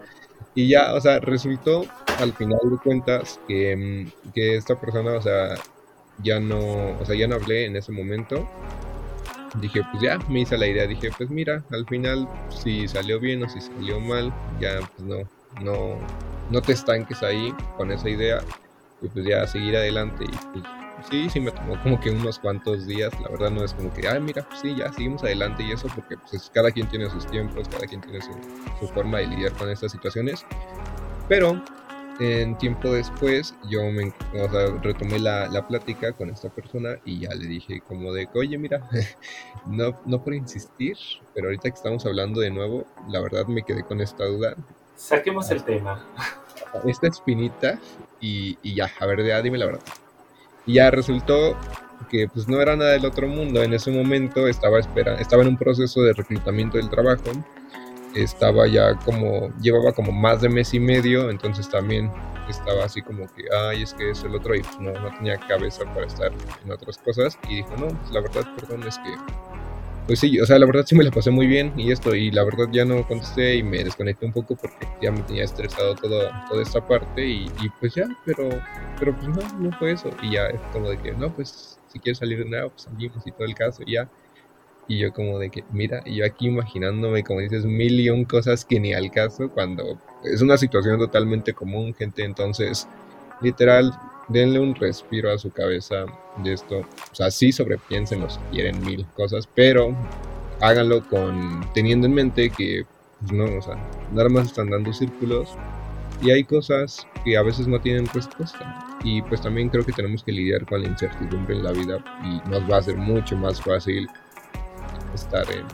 Y 0.54 0.68
ya, 0.68 0.94
o 0.94 1.00
sea, 1.00 1.20
resultó 1.20 1.84
al 2.18 2.32
final 2.34 2.58
de 2.64 2.76
cuentas 2.78 3.40
que, 3.48 3.76
mm, 3.76 4.32
que 4.32 4.56
esta 4.56 4.78
persona, 4.78 5.12
o 5.14 5.22
sea, 5.22 5.54
ya 6.22 6.40
no, 6.40 6.98
o 6.98 7.04
sea, 7.04 7.16
ya 7.16 7.26
no 7.26 7.36
hablé 7.36 7.66
en 7.66 7.76
ese 7.76 7.92
momento. 7.92 8.48
Dije, 9.60 9.82
pues 9.90 10.02
ya, 10.02 10.18
me 10.28 10.40
hice 10.40 10.56
la 10.56 10.66
idea, 10.66 10.86
dije, 10.86 11.10
pues 11.16 11.28
mira, 11.28 11.62
al 11.70 11.86
final, 11.86 12.26
si 12.48 12.88
salió 12.88 13.20
bien 13.20 13.42
o 13.44 13.48
si 13.48 13.60
salió 13.60 14.00
mal, 14.00 14.32
ya, 14.60 14.80
pues 14.96 15.06
no, 15.06 15.16
no, 15.62 15.98
no 16.50 16.62
te 16.62 16.72
estanques 16.72 17.22
ahí 17.22 17.54
con 17.76 17.90
esa 17.90 18.08
idea, 18.08 18.40
y 19.02 19.08
pues 19.08 19.26
ya 19.26 19.46
seguir 19.46 19.76
adelante. 19.76 20.24
Y 20.24 20.60
pues 20.60 21.06
sí, 21.10 21.28
sí 21.28 21.40
me 21.40 21.50
tomó 21.50 21.80
como 21.82 22.00
que 22.00 22.10
unos 22.10 22.38
cuantos 22.38 22.86
días, 22.86 23.12
la 23.20 23.28
verdad 23.28 23.50
no 23.50 23.62
es 23.62 23.74
como 23.74 23.92
que, 23.92 24.08
ay, 24.08 24.20
mira, 24.20 24.42
pues 24.48 24.60
sí, 24.60 24.74
ya 24.74 24.90
seguimos 24.92 25.22
adelante 25.22 25.62
y 25.62 25.72
eso, 25.72 25.88
porque 25.94 26.16
pues 26.16 26.50
cada 26.54 26.70
quien 26.70 26.88
tiene 26.88 27.10
sus 27.10 27.26
tiempos, 27.26 27.68
cada 27.68 27.86
quien 27.86 28.00
tiene 28.00 28.22
su, 28.22 28.32
su 28.80 28.88
forma 28.88 29.18
de 29.18 29.26
lidiar 29.26 29.52
con 29.52 29.68
estas 29.68 29.92
situaciones. 29.92 30.46
Pero 31.28 31.62
en 32.22 32.56
tiempo 32.56 32.92
después 32.92 33.54
yo 33.68 33.82
me, 33.90 34.12
o 34.40 34.48
sea, 34.48 34.78
retomé 34.80 35.18
la, 35.18 35.48
la, 35.48 35.66
plática 35.66 36.12
con 36.12 36.30
esta 36.30 36.48
persona 36.50 36.96
y 37.04 37.20
ya 37.20 37.30
le 37.34 37.46
dije 37.46 37.80
como 37.80 38.12
de 38.12 38.28
oye, 38.34 38.56
mira, 38.58 38.88
no, 39.66 39.98
no 40.06 40.22
por 40.22 40.34
insistir, 40.34 40.96
pero 41.34 41.48
ahorita 41.48 41.70
que 41.70 41.76
estamos 41.76 42.06
hablando 42.06 42.40
de 42.40 42.50
nuevo, 42.50 42.86
la 43.08 43.20
verdad 43.20 43.46
me 43.46 43.62
quedé 43.62 43.82
con 43.82 44.00
esta 44.00 44.24
duda. 44.26 44.54
Saquemos 44.94 45.50
el 45.50 45.64
tema. 45.64 46.06
Esta 46.86 47.08
espinita 47.08 47.78
y, 48.20 48.56
y 48.62 48.74
ya, 48.76 48.90
a 49.00 49.06
ver, 49.06 49.26
ya 49.26 49.42
dime 49.42 49.58
la 49.58 49.66
verdad. 49.66 49.82
Y 50.64 50.74
ya 50.74 50.90
resultó 50.90 51.56
que 52.08 52.28
pues 52.28 52.48
no 52.48 52.60
era 52.60 52.76
nada 52.76 52.92
del 52.92 53.04
otro 53.04 53.26
mundo. 53.26 53.62
En 53.62 53.74
ese 53.74 53.90
momento 53.90 54.46
estaba, 54.46 54.78
espera, 54.78 55.16
estaba 55.16 55.42
en 55.42 55.48
un 55.48 55.58
proceso 55.58 56.02
de 56.02 56.12
reclutamiento 56.12 56.78
del 56.78 56.88
trabajo 56.88 57.30
estaba 58.14 58.66
ya 58.66 58.94
como, 59.04 59.50
llevaba 59.60 59.92
como 59.92 60.12
más 60.12 60.40
de 60.40 60.48
mes 60.48 60.74
y 60.74 60.80
medio, 60.80 61.30
entonces 61.30 61.68
también 61.68 62.10
estaba 62.48 62.84
así 62.84 63.02
como 63.02 63.26
que, 63.34 63.44
ay, 63.54 63.82
es 63.82 63.94
que 63.94 64.10
es 64.10 64.22
el 64.24 64.34
otro 64.34 64.54
y 64.54 64.62
pues 64.62 64.78
no, 64.80 64.92
no 64.92 65.10
tenía 65.16 65.38
cabeza 65.38 65.84
para 65.94 66.06
estar 66.06 66.32
en 66.64 66.72
otras 66.72 66.98
cosas 66.98 67.38
y 67.48 67.56
dijo, 67.56 67.70
no, 67.78 67.88
pues 67.88 68.10
la 68.10 68.20
verdad, 68.20 68.46
perdón, 68.56 68.82
es 68.86 68.98
que, 68.98 69.14
pues 70.06 70.18
sí, 70.18 70.40
o 70.40 70.46
sea, 70.46 70.58
la 70.58 70.66
verdad 70.66 70.84
sí 70.84 70.96
me 70.96 71.04
la 71.04 71.10
pasé 71.10 71.30
muy 71.30 71.46
bien 71.46 71.72
y 71.76 71.92
esto, 71.92 72.14
y 72.14 72.30
la 72.30 72.44
verdad 72.44 72.66
ya 72.72 72.84
no 72.84 73.06
contesté 73.06 73.56
y 73.56 73.62
me 73.62 73.84
desconecté 73.84 74.26
un 74.26 74.32
poco 74.32 74.56
porque 74.56 74.86
ya 75.00 75.12
me 75.12 75.22
tenía 75.22 75.44
estresado 75.44 75.94
todo, 75.94 76.30
toda 76.48 76.62
esta 76.62 76.86
parte 76.86 77.24
y, 77.26 77.48
pues 77.80 77.94
ya, 77.94 78.04
pero, 78.24 78.48
pero 78.98 79.14
pues 79.14 79.28
no, 79.28 79.58
no 79.58 79.78
fue 79.78 79.92
eso 79.92 80.10
y 80.22 80.32
ya 80.32 80.50
como 80.72 80.90
de 80.90 80.98
que, 80.98 81.12
no, 81.12 81.32
pues 81.32 81.78
si 81.88 81.98
quieres 81.98 82.18
salir 82.18 82.38
de 82.38 82.50
nuevo, 82.50 82.70
pues 82.70 82.82
salimos 82.82 83.26
y 83.26 83.32
todo 83.32 83.44
el 83.44 83.54
caso 83.54 83.82
y 83.86 83.92
ya 83.92 84.08
y 84.88 84.98
yo 84.98 85.12
como 85.12 85.38
de 85.38 85.50
que, 85.50 85.64
mira, 85.72 86.02
yo 86.04 86.24
aquí 86.24 86.48
imaginándome, 86.48 87.22
como 87.22 87.40
dices, 87.40 87.64
mil 87.64 87.98
y 88.00 88.10
un 88.10 88.24
cosas 88.24 88.64
que 88.64 88.80
ni 88.80 88.92
al 88.92 89.10
caso, 89.10 89.48
cuando 89.50 89.98
es 90.24 90.42
una 90.42 90.58
situación 90.58 90.98
totalmente 90.98 91.52
común, 91.52 91.94
gente. 91.94 92.24
Entonces, 92.24 92.88
literal, 93.40 93.92
denle 94.28 94.60
un 94.60 94.74
respiro 94.74 95.30
a 95.30 95.38
su 95.38 95.50
cabeza 95.50 96.06
de 96.42 96.52
esto. 96.52 96.80
O 96.80 97.14
sea, 97.14 97.30
sí 97.30 97.52
sobrepiénsenlo 97.52 98.28
si 98.28 98.38
quieren 98.50 98.84
mil 98.84 99.06
cosas, 99.14 99.48
pero 99.54 99.96
háganlo 100.60 101.02
con 101.08 101.66
teniendo 101.74 102.06
en 102.06 102.14
mente 102.14 102.50
que, 102.50 102.84
pues 103.20 103.32
no, 103.32 103.44
o 103.44 103.62
sea, 103.62 103.76
nada 104.12 104.28
más 104.28 104.46
están 104.46 104.70
dando 104.70 104.92
círculos 104.92 105.56
y 106.22 106.30
hay 106.30 106.44
cosas 106.44 107.06
que 107.24 107.36
a 107.36 107.42
veces 107.42 107.66
no 107.66 107.80
tienen 107.80 108.06
respuesta. 108.06 108.98
Y 109.04 109.22
pues 109.22 109.40
también 109.40 109.68
creo 109.68 109.84
que 109.84 109.92
tenemos 109.92 110.22
que 110.22 110.32
lidiar 110.32 110.64
con 110.66 110.82
la 110.82 110.88
incertidumbre 110.88 111.56
en 111.56 111.64
la 111.64 111.72
vida 111.72 112.04
y 112.24 112.48
nos 112.48 112.70
va 112.70 112.78
a 112.78 112.82
ser 112.82 112.96
mucho 112.96 113.36
más 113.36 113.60
fácil 113.60 114.08
estar 115.14 115.50
en 115.50 115.66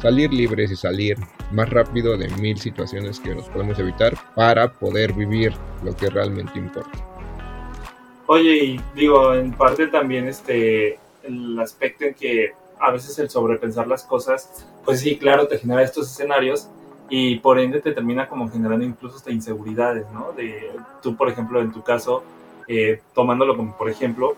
salir 0.00 0.32
libres 0.32 0.70
y 0.70 0.76
salir 0.76 1.16
más 1.50 1.68
rápido 1.70 2.16
de 2.16 2.28
mil 2.36 2.58
situaciones 2.58 3.20
que 3.20 3.34
nos 3.34 3.48
podemos 3.48 3.78
evitar 3.78 4.14
para 4.34 4.72
poder 4.72 5.12
vivir 5.12 5.52
lo 5.82 5.94
que 5.96 6.08
realmente 6.10 6.58
importa. 6.58 6.98
Oye, 8.26 8.64
y 8.64 8.80
digo, 8.94 9.34
en 9.34 9.52
parte 9.52 9.86
también 9.86 10.28
este 10.28 10.98
el 11.22 11.58
aspecto 11.58 12.04
en 12.04 12.14
que 12.14 12.52
a 12.80 12.90
veces 12.92 13.18
el 13.18 13.28
sobrepensar 13.28 13.86
las 13.86 14.04
cosas, 14.04 14.66
pues 14.84 15.00
sí, 15.00 15.18
claro, 15.18 15.48
te 15.48 15.58
genera 15.58 15.82
estos 15.82 16.10
escenarios 16.10 16.68
y 17.10 17.38
por 17.38 17.58
ende 17.58 17.80
te 17.80 17.92
termina 17.92 18.28
como 18.28 18.50
generando 18.50 18.84
incluso 18.84 19.16
hasta 19.16 19.30
inseguridades, 19.30 20.06
¿no? 20.12 20.32
De 20.32 20.70
tú, 21.02 21.16
por 21.16 21.28
ejemplo, 21.28 21.60
en 21.60 21.72
tu 21.72 21.82
caso, 21.82 22.22
eh, 22.66 23.00
tomándolo 23.14 23.56
como 23.56 23.76
por 23.76 23.90
ejemplo, 23.90 24.36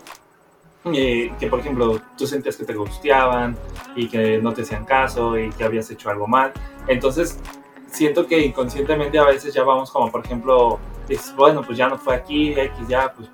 eh, 0.84 1.32
que 1.38 1.46
por 1.48 1.60
ejemplo 1.60 2.00
tú 2.16 2.26
sentías 2.26 2.56
que 2.56 2.64
te 2.64 2.74
gusteaban 2.74 3.56
y 3.94 4.08
que 4.08 4.38
no 4.38 4.52
te 4.52 4.62
hacían 4.62 4.84
caso 4.84 5.38
y 5.38 5.50
que 5.50 5.64
habías 5.64 5.90
hecho 5.90 6.10
algo 6.10 6.26
mal. 6.26 6.52
Entonces, 6.86 7.38
siento 7.86 8.26
que 8.26 8.40
inconscientemente 8.40 9.18
a 9.18 9.24
veces 9.24 9.52
ya 9.52 9.62
vamos 9.62 9.90
como 9.90 10.10
por 10.10 10.24
ejemplo, 10.24 10.78
es, 11.08 11.34
bueno, 11.36 11.62
pues 11.62 11.76
ya 11.76 11.88
no 11.88 11.98
fue 11.98 12.14
aquí, 12.14 12.52
X 12.52 12.88
ya, 12.88 13.12
pues 13.12 13.28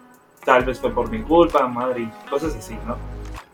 tal 0.45 0.65
vez 0.65 0.81
fue 0.81 0.91
por 0.91 1.11
mi 1.11 1.23
culpa, 1.23 1.67
madre, 1.69 2.03
y 2.03 2.29
cosas 2.31 2.55
así, 2.55 2.77
¿no? 2.87 2.97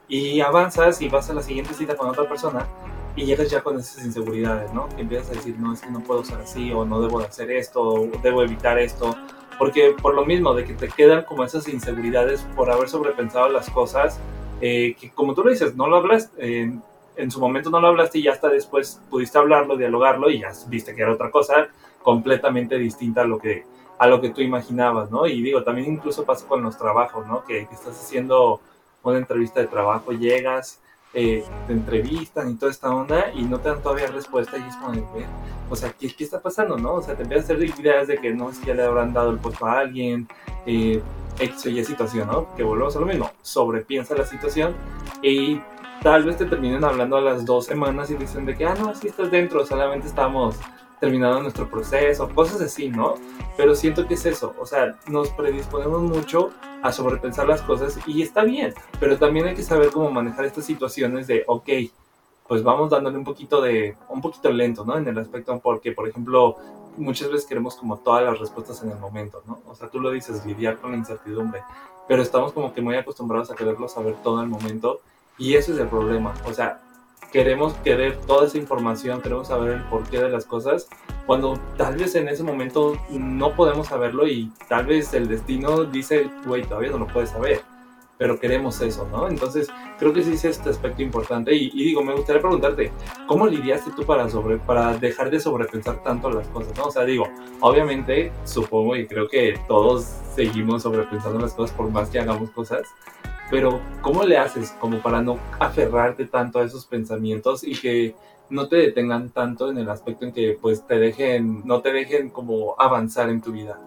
Y 0.09 0.41
avanzas 0.41 1.01
y 1.01 1.09
vas 1.09 1.29
a 1.31 1.35
la 1.35 1.43
siguiente 1.43 1.75
cita 1.75 1.97
con 1.97 2.09
otra 2.09 2.29
persona 2.29 2.67
y 3.17 3.25
llegas 3.25 3.51
ya 3.51 3.63
con 3.63 3.79
esas 3.79 4.05
inseguridades, 4.05 4.73
¿no? 4.73 4.89
Que 4.91 5.03
empiezas 5.03 5.31
a 5.31 5.33
decir, 5.33 5.57
no, 5.59 5.73
es 5.73 5.81
que 5.81 5.91
no 5.91 6.01
puedo 6.01 6.25
ser 6.25 6.39
así, 6.39 6.73
o 6.73 6.85
no 6.85 7.01
debo 7.01 7.21
de 7.21 7.27
hacer 7.27 7.51
esto, 7.51 7.83
o 7.83 8.11
debo 8.23 8.43
evitar 8.43 8.79
esto, 8.79 9.17
porque 9.59 9.95
por 10.01 10.15
lo 10.15 10.25
mismo, 10.25 10.55
de 10.55 10.65
que 10.65 10.75
te 10.75 10.89
quedan 10.89 11.25
como 11.25 11.45
esas 11.45 11.69
inseguridades 11.69 12.43
por 12.57 12.71
haber 12.71 12.89
sobrepensado 12.89 13.49
las 13.49 13.71
cosas, 13.71 14.19
eh, 14.61 14.95
que 14.99 15.11
como 15.11 15.35
tú 15.35 15.43
lo 15.43 15.51
dices, 15.51 15.75
no 15.77 15.89
lo 15.89 15.97
hablaste, 15.97 16.73
en 17.17 17.31
su 17.31 17.41
momento 17.41 17.71
no 17.71 17.81
lo 17.81 17.89
hablaste 17.89 18.19
y 18.19 18.23
ya 18.23 18.33
hasta 18.33 18.49
después 18.49 19.01
pudiste 19.11 19.39
hablarlo, 19.39 19.77
dialogarlo 19.77 20.31
y 20.31 20.41
ya 20.41 20.51
viste 20.69 20.95
que 20.95 21.03
era 21.03 21.13
otra 21.13 21.31
cosa 21.31 21.69
completamente 22.03 22.79
distinta 22.79 23.23
a 23.23 23.25
lo 23.25 23.39
que, 23.39 23.65
a 23.99 24.07
lo 24.07 24.21
que 24.21 24.31
tú 24.31 24.41
imaginabas, 24.41 25.11
¿no? 25.11 25.27
Y 25.27 25.43
digo, 25.43 25.63
también 25.63 25.93
incluso 25.93 26.25
pasa 26.25 26.47
con 26.47 26.63
los 26.63 26.77
trabajos, 26.77 27.27
¿no? 27.27 27.45
Que, 27.45 27.67
que 27.67 27.75
estás 27.75 28.01
haciendo 28.01 28.61
una 29.03 29.19
entrevista 29.19 29.61
de 29.61 29.67
trabajo, 29.67 30.13
llegas 30.13 30.81
eh, 31.15 31.45
te 31.67 31.73
entrevistan 31.73 32.51
y 32.51 32.55
toda 32.55 32.73
esta 32.73 32.91
onda 32.91 33.31
y 33.35 33.43
no 33.43 33.59
te 33.61 33.69
dan 33.69 33.83
todavía 33.83 34.07
respuesta 34.07 34.57
y 34.57 34.63
es 34.63 34.77
como 34.77 34.93
de, 34.93 35.05
o 35.69 35.77
sea, 35.77 35.93
¿qué, 35.93 36.13
¿qué, 36.15 36.25
está 36.25 36.41
pasando, 36.41 36.77
no? 36.79 36.95
O 36.95 37.03
sea, 37.03 37.15
te 37.15 37.23
empiezas 37.23 37.51
a 37.51 37.55
hacer 37.55 37.65
ideas 37.65 38.09
de 38.09 38.19
que 38.19 38.33
no 38.33 38.51
es 38.51 38.59
que 38.59 38.69
ya 38.69 38.75
le 38.75 38.85
habrán 38.85 39.13
dado 39.13 39.31
el 39.31 39.39
puesto 39.39 39.67
a 39.67 39.81
alguien, 39.81 40.29
eh, 40.67 41.03
X 41.39 41.67
o 41.67 41.69
Y 41.71 41.85
situación, 41.85 42.29
¿no? 42.29 42.55
Que 42.57 42.63
volvemos 42.63 42.97
a 42.97 43.01
lo 43.01 43.07
mismo, 43.07 43.31
sobrepiensa 43.43 44.15
la 44.15 44.27
situación 44.27 44.75
y 45.23 45.61
tal 46.03 46.25
vez 46.25 46.37
te 46.37 46.47
terminen 46.47 46.85
hablando 46.85 47.17
a 47.17 47.21
las 47.21 47.45
dos 47.45 47.67
semanas 47.67 48.11
y 48.11 48.15
dicen 48.15 48.45
de 48.47 48.57
que, 48.57 48.67
ah, 48.67 48.75
no, 48.79 48.91
así 48.91 49.09
estás 49.09 49.31
dentro, 49.31 49.65
solamente 49.67 50.09
estamos 50.09 50.57
terminando 51.03 51.43
nuestro 51.43 51.69
proceso, 51.69 52.29
cosas 52.29 52.61
así, 52.61 52.89
¿no? 52.89 53.15
Pero 53.57 53.75
siento 53.75 54.07
que 54.07 54.15
es 54.15 54.25
eso, 54.25 54.55
o 54.61 54.65
sea, 54.65 54.97
nos 55.09 55.31
predisponemos 55.31 56.01
mucho 56.01 56.53
a 56.81 56.93
sobrepensar 56.93 57.49
las 57.49 57.61
cosas 57.61 57.99
y 58.07 58.23
está 58.23 58.45
bien, 58.45 58.73
pero 59.01 59.19
también 59.19 59.47
hay 59.47 59.57
que 59.57 59.65
saber 59.65 59.91
cómo 59.91 60.13
manejar 60.13 60.45
estas 60.45 60.65
situaciones 60.65 61.27
de, 61.27 61.43
ok, 61.49 61.69
pues 62.47 62.63
vamos 62.63 62.89
dándole 62.91 63.19
un 63.19 63.25
poquito 63.25 63.61
de, 63.61 63.97
un 64.11 64.21
poquito 64.21 64.53
lento, 64.53 64.85
¿no? 64.85 64.97
En 64.97 65.09
el 65.09 65.19
aspecto, 65.19 65.59
porque, 65.59 65.91
por 65.91 66.09
ejemplo, 66.09 66.55
muchas 66.97 67.29
veces 67.33 67.49
queremos 67.49 67.75
como 67.75 67.97
todas 67.97 68.23
las 68.23 68.39
respuestas 68.39 68.81
en 68.85 68.93
el 68.93 68.99
momento, 68.99 69.43
¿no? 69.45 69.61
O 69.67 69.75
sea, 69.75 69.89
tú 69.89 69.99
lo 69.99 70.13
dices, 70.13 70.47
lidiar 70.47 70.79
con 70.79 70.93
la 70.93 70.99
incertidumbre, 70.99 71.65
pero 72.07 72.23
estamos 72.23 72.53
como 72.53 72.73
que 72.73 72.81
muy 72.81 72.95
acostumbrados 72.95 73.51
a 73.51 73.57
quererlo 73.57 73.89
saber 73.89 74.15
todo 74.23 74.39
en 74.39 74.45
el 74.45 74.51
momento 74.51 75.01
y 75.37 75.55
eso 75.55 75.73
es 75.73 75.81
el 75.81 75.89
problema, 75.89 76.33
o 76.47 76.53
sea, 76.53 76.81
queremos 77.31 77.75
querer 77.85 78.17
toda 78.27 78.47
esa 78.47 78.59
información, 78.59 79.21
queremos 79.23 79.49
saber 79.49 79.73
el 79.73 79.83
porqué 79.85 80.19
de 80.19 80.29
las 80.29 80.45
cosas, 80.45 80.89
cuando 81.27 81.59
tal 81.77 81.97
vez 81.97 82.15
en 82.15 82.29
ese 82.29 82.43
momento 82.43 82.97
no 83.11 83.55
podemos 83.55 83.89
saberlo 83.89 84.27
y 84.27 84.51
tal 84.69 84.87
vez 84.87 85.15
el 85.15 85.29
destino 85.29 85.85
dice, 85.85 86.29
güey, 86.47 86.63
todavía 86.63 86.91
no 86.91 86.99
lo 86.99 87.07
puedes 87.07 87.31
saber, 87.31 87.63
pero 88.19 88.39
queremos 88.39 88.81
eso, 88.81 89.09
¿no? 89.11 89.29
Entonces, 89.29 89.69
creo 89.99 90.13
que 90.13 90.23
sí 90.23 90.35
es 90.35 90.45
este 90.45 90.71
aspecto 90.71 91.03
importante 91.03 91.55
y, 91.55 91.71
digo, 91.71 92.03
me 92.05 92.15
gustaría 92.15 92.41
preguntarte, 92.41 92.93
¿cómo 93.27 93.47
lidiaste 93.47 93.93
tú 93.97 94.05
para, 94.05 94.29
sobre, 94.29 94.59
para 94.59 94.97
dejar 94.97 95.31
de 95.31 95.41
sobrepensar 95.41 96.03
tanto 96.03 96.31
las 96.31 96.47
cosas, 96.49 96.77
¿no? 96.77 96.85
O 96.85 96.91
sea, 96.91 97.05
digo, 97.05 97.29
obviamente, 97.61 98.31
supongo 98.45 98.97
y 98.97 99.07
creo 99.07 99.29
que 99.29 99.59
todos 99.69 100.05
seguimos 100.35 100.83
sobrepensando 100.83 101.39
las 101.41 101.55
cosas 101.55 101.77
por 101.77 101.91
más 101.91 102.11
que 102.11 102.21
hagamos 102.21 102.51
cosas, 102.51 102.83
pero 103.53 103.83
¿cómo 104.01 104.25
le 104.25 104.39
haces 104.39 104.71
como 104.81 105.03
para 105.03 105.21
no 105.21 105.39
aferrarte 105.61 106.25
tanto 106.25 106.59
a 106.59 106.65
esos 106.65 106.87
pensamientos 106.87 107.63
y 107.63 107.75
que 107.75 108.15
no 108.49 108.67
te 108.67 108.77
detengan 108.77 109.29
tanto 109.29 109.71
en 109.71 109.77
el 109.77 109.91
aspecto 109.91 110.25
en 110.25 110.33
que 110.33 110.57
pues 110.59 110.87
te 110.87 110.99
dejen, 110.99 111.61
no 111.67 111.83
te 111.83 111.93
dejen 111.93 112.31
como 112.31 112.75
avanzar 112.79 113.29
en 113.29 113.43
tu 113.43 113.53
vida? 113.53 113.79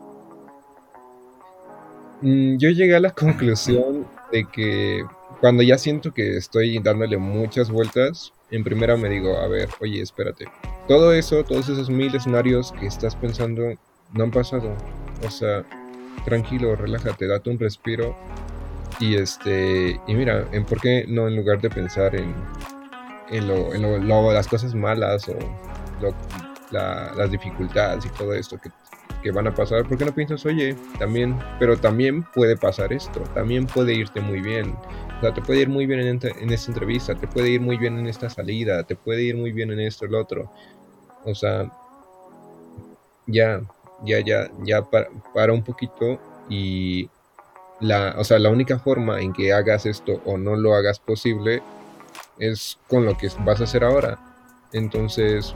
Mm, 2.21 2.57
yo 2.57 2.69
llegué 2.69 2.95
a 2.95 2.99
la 2.99 3.09
conclusión 3.09 4.05
de 4.31 4.45
que 4.45 5.03
cuando 5.41 5.63
ya 5.63 5.79
siento 5.79 6.13
que 6.13 6.37
estoy 6.37 6.77
dándole 6.77 7.17
muchas 7.17 7.71
vueltas, 7.71 8.33
en 8.51 8.63
primera 8.63 8.95
me 8.95 9.09
digo, 9.09 9.35
a 9.35 9.47
ver, 9.47 9.69
oye, 9.81 9.99
espérate. 9.99 10.45
Todo 10.87 11.11
eso, 11.11 11.43
todos 11.43 11.69
esos 11.69 11.89
mil 11.89 12.13
escenarios 12.13 12.71
que 12.79 12.85
estás 12.85 13.15
pensando 13.15 13.63
no 14.13 14.23
han 14.25 14.31
pasado. 14.31 14.75
O 15.25 15.31
sea, 15.31 15.65
tranquilo, 16.23 16.75
relájate, 16.75 17.25
date 17.25 17.49
un 17.49 17.57
respiro 17.57 18.15
y 18.99 19.15
este, 19.15 19.99
y 20.07 20.13
mira, 20.13 20.47
en 20.51 20.65
por 20.65 20.79
qué 20.79 21.05
no 21.07 21.27
en 21.27 21.35
lugar 21.35 21.61
de 21.61 21.69
pensar 21.69 22.15
en, 22.15 22.33
en, 23.29 23.47
lo, 23.47 23.73
en 23.73 24.07
lo, 24.07 24.31
las 24.31 24.47
cosas 24.47 24.73
malas 24.73 25.27
o 25.29 25.37
las 26.71 27.31
dificultades 27.31 28.05
y 28.05 28.09
todo 28.09 28.33
esto 28.33 28.57
que, 28.57 28.69
que, 29.23 29.31
van 29.31 29.47
a 29.47 29.55
pasar, 29.55 29.87
¿por 29.87 29.97
qué 29.97 30.05
no 30.05 30.13
piensas, 30.13 30.45
oye, 30.45 30.75
también, 30.99 31.37
pero 31.59 31.77
también 31.77 32.23
puede 32.23 32.57
pasar 32.57 32.93
esto, 32.93 33.21
también 33.33 33.65
puede 33.67 33.93
irte 33.93 34.21
muy 34.21 34.41
bien. 34.41 34.75
O 35.17 35.21
sea, 35.21 35.33
te 35.33 35.41
puede 35.41 35.61
ir 35.61 35.69
muy 35.69 35.85
bien 35.85 36.01
en, 36.01 36.19
en 36.23 36.51
esta 36.51 36.71
entrevista, 36.71 37.15
te 37.15 37.27
puede 37.27 37.49
ir 37.49 37.61
muy 37.61 37.77
bien 37.77 37.97
en 37.97 38.07
esta 38.07 38.29
salida, 38.29 38.83
te 38.83 38.95
puede 38.95 39.23
ir 39.23 39.35
muy 39.35 39.51
bien 39.51 39.71
en 39.71 39.79
esto, 39.79 40.05
el 40.05 40.15
otro. 40.15 40.51
O 41.23 41.33
sea, 41.33 41.71
ya, 43.27 43.61
ya, 44.03 44.19
ya, 44.19 44.51
ya 44.63 44.81
para, 44.83 45.07
para 45.33 45.53
un 45.53 45.63
poquito 45.63 46.19
y 46.49 47.09
la, 47.79 48.15
o 48.17 48.23
sea, 48.23 48.39
la 48.39 48.49
única 48.49 48.79
forma 48.79 49.19
en 49.21 49.33
que 49.33 49.53
hagas 49.53 49.85
esto 49.85 50.21
o 50.25 50.37
no 50.37 50.55
lo 50.55 50.75
hagas 50.75 50.99
posible 50.99 51.61
es 52.39 52.77
con 52.87 53.05
lo 53.05 53.17
que 53.17 53.29
vas 53.39 53.61
a 53.61 53.65
hacer 53.65 53.83
ahora. 53.83 54.17
Entonces, 54.73 55.55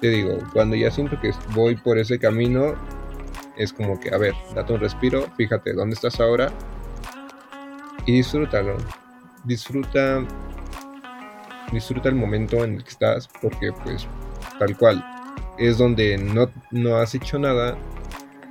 te 0.00 0.08
digo, 0.08 0.38
cuando 0.52 0.76
ya 0.76 0.90
siento 0.90 1.20
que 1.20 1.32
voy 1.54 1.76
por 1.76 1.98
ese 1.98 2.18
camino, 2.18 2.74
es 3.56 3.72
como 3.72 3.98
que, 3.98 4.14
a 4.14 4.18
ver, 4.18 4.34
date 4.54 4.72
un 4.72 4.80
respiro, 4.80 5.26
fíjate 5.36 5.72
dónde 5.72 5.94
estás 5.94 6.20
ahora 6.20 6.52
y 8.04 8.12
disfrútalo. 8.12 8.76
Disfruta, 9.44 10.24
disfruta 11.72 12.08
el 12.08 12.14
momento 12.14 12.64
en 12.64 12.74
el 12.74 12.84
que 12.84 12.90
estás, 12.90 13.28
porque 13.40 13.72
pues 13.84 14.06
tal 14.58 14.76
cual, 14.76 15.04
es 15.58 15.78
donde 15.78 16.18
no, 16.18 16.50
no 16.70 16.96
has 16.96 17.14
hecho 17.14 17.38
nada 17.38 17.76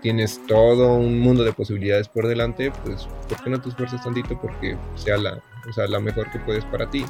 tienes 0.02 0.42
todo 0.48 0.96
un 0.96 1.20
mundo 1.20 1.44
de 1.44 1.54
posibilidades 1.54 2.08
por 2.08 2.28
delante, 2.28 2.72
pues 2.84 3.08
¿por 3.28 3.44
qué 3.44 3.50
no 3.50 3.62
te 3.62 3.70
esfuerzas 3.70 4.04
tantito 4.04 4.40
porque 4.40 4.78
sea 4.96 5.18
la, 5.18 5.42
o 5.68 5.74
sea, 5.74 5.88
la 5.88 6.00
mejor 6.00 6.32
que 6.32 6.40
puedes 6.40 6.66
para 6.66 6.90
ti? 6.90 7.06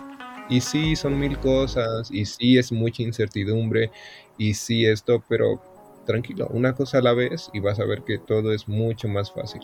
Y 0.48 0.62
sí, 0.62 0.96
son 0.96 1.20
mil 1.20 1.40
cosas, 1.40 2.12
y 2.12 2.26
sí 2.26 2.58
es 2.58 2.72
mucha 2.72 3.02
incertidumbre, 3.02 3.92
y 4.38 4.54
sí 4.54 4.86
esto, 4.86 5.24
pero 5.28 5.60
tranquilo, 6.06 6.48
una 6.52 6.74
cosa 6.74 7.00
a 7.00 7.02
la 7.02 7.14
vez 7.14 7.50
y 7.54 7.60
vas 7.60 7.80
a 7.80 7.86
ver 7.86 8.04
que 8.04 8.20
todo 8.20 8.54
es 8.54 8.68
mucho 8.68 9.08
más 9.08 9.32
fácil. 9.32 9.62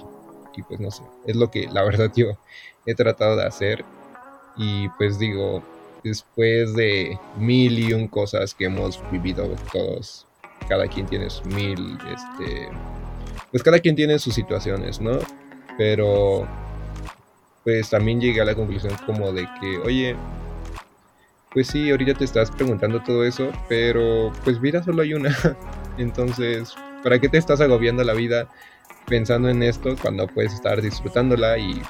Y 0.56 0.64
pues 0.64 0.80
no 0.80 0.92
sé, 0.92 1.04
es 1.28 1.36
lo 1.36 1.50
que 1.50 1.68
la 1.72 1.84
verdad 1.84 2.12
yo 2.16 2.38
he 2.86 2.96
tratado 2.96 3.38
de 3.38 3.46
hacer. 3.46 3.86
Y 4.58 4.90
pues 4.98 5.18
digo, 5.18 5.64
después 6.04 6.74
de 6.76 7.18
mil 7.38 7.80
y 7.80 7.94
un 7.94 8.08
cosas 8.08 8.54
que 8.54 8.66
hemos 8.66 9.00
vivido 9.12 9.56
todos, 9.72 10.28
cada 10.68 10.88
quien 10.88 11.06
tiene 11.06 11.28
mil, 11.46 11.98
este, 12.14 12.70
pues 13.52 13.64
cada 13.64 13.80
quien 13.80 13.96
tiene 13.96 14.18
sus 14.20 14.34
situaciones, 14.34 15.02
¿no? 15.02 15.20
Pero 15.78 16.48
pues 17.64 17.90
también 17.90 18.20
llegué 18.20 18.42
a 18.42 18.46
la 18.46 18.56
conclusión 18.56 18.94
como 19.06 19.32
de 19.32 19.48
que, 19.60 19.78
oye, 19.80 20.16
pues 21.54 21.68
sí, 21.68 21.92
ahorita 21.92 22.14
te 22.16 22.24
estás 22.24 22.50
preguntando 22.50 23.02
todo 23.02 23.24
eso, 23.24 23.52
pero 23.68 24.32
pues 24.44 24.60
vida 24.60 24.84
solo 24.84 25.02
hay 25.02 25.14
una. 25.14 25.36
Entonces, 25.98 26.74
¿para 27.04 27.20
qué 27.20 27.30
te 27.30 27.38
estás 27.38 27.62
agobiando 27.62 28.04
la 28.04 28.14
vida 28.14 28.50
pensando 29.08 29.50
en 29.50 29.62
esto 29.64 29.96
cuando 30.02 30.28
puedes 30.28 30.54
estar 30.54 30.82
disfrutándola 30.82 31.58
y 31.58 31.82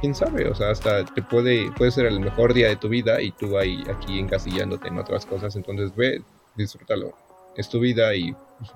quién 0.00 0.14
sabe, 0.14 0.48
o 0.48 0.54
sea, 0.54 0.70
hasta 0.70 1.04
te 1.04 1.22
puede 1.22 1.70
puede 1.72 1.90
ser 1.90 2.06
el 2.06 2.20
mejor 2.20 2.52
día 2.54 2.68
de 2.68 2.76
tu 2.76 2.88
vida 2.88 3.20
y 3.22 3.32
tú 3.32 3.56
ahí 3.58 3.82
aquí 3.88 4.18
encasillándote 4.18 4.88
en 4.88 4.98
otras 4.98 5.24
cosas, 5.26 5.54
entonces 5.56 5.94
ve, 5.94 6.22
disfrútalo. 6.56 7.14
Es 7.56 7.68
tu 7.68 7.80
vida 7.80 8.14
y 8.14 8.32
pues, 8.32 8.70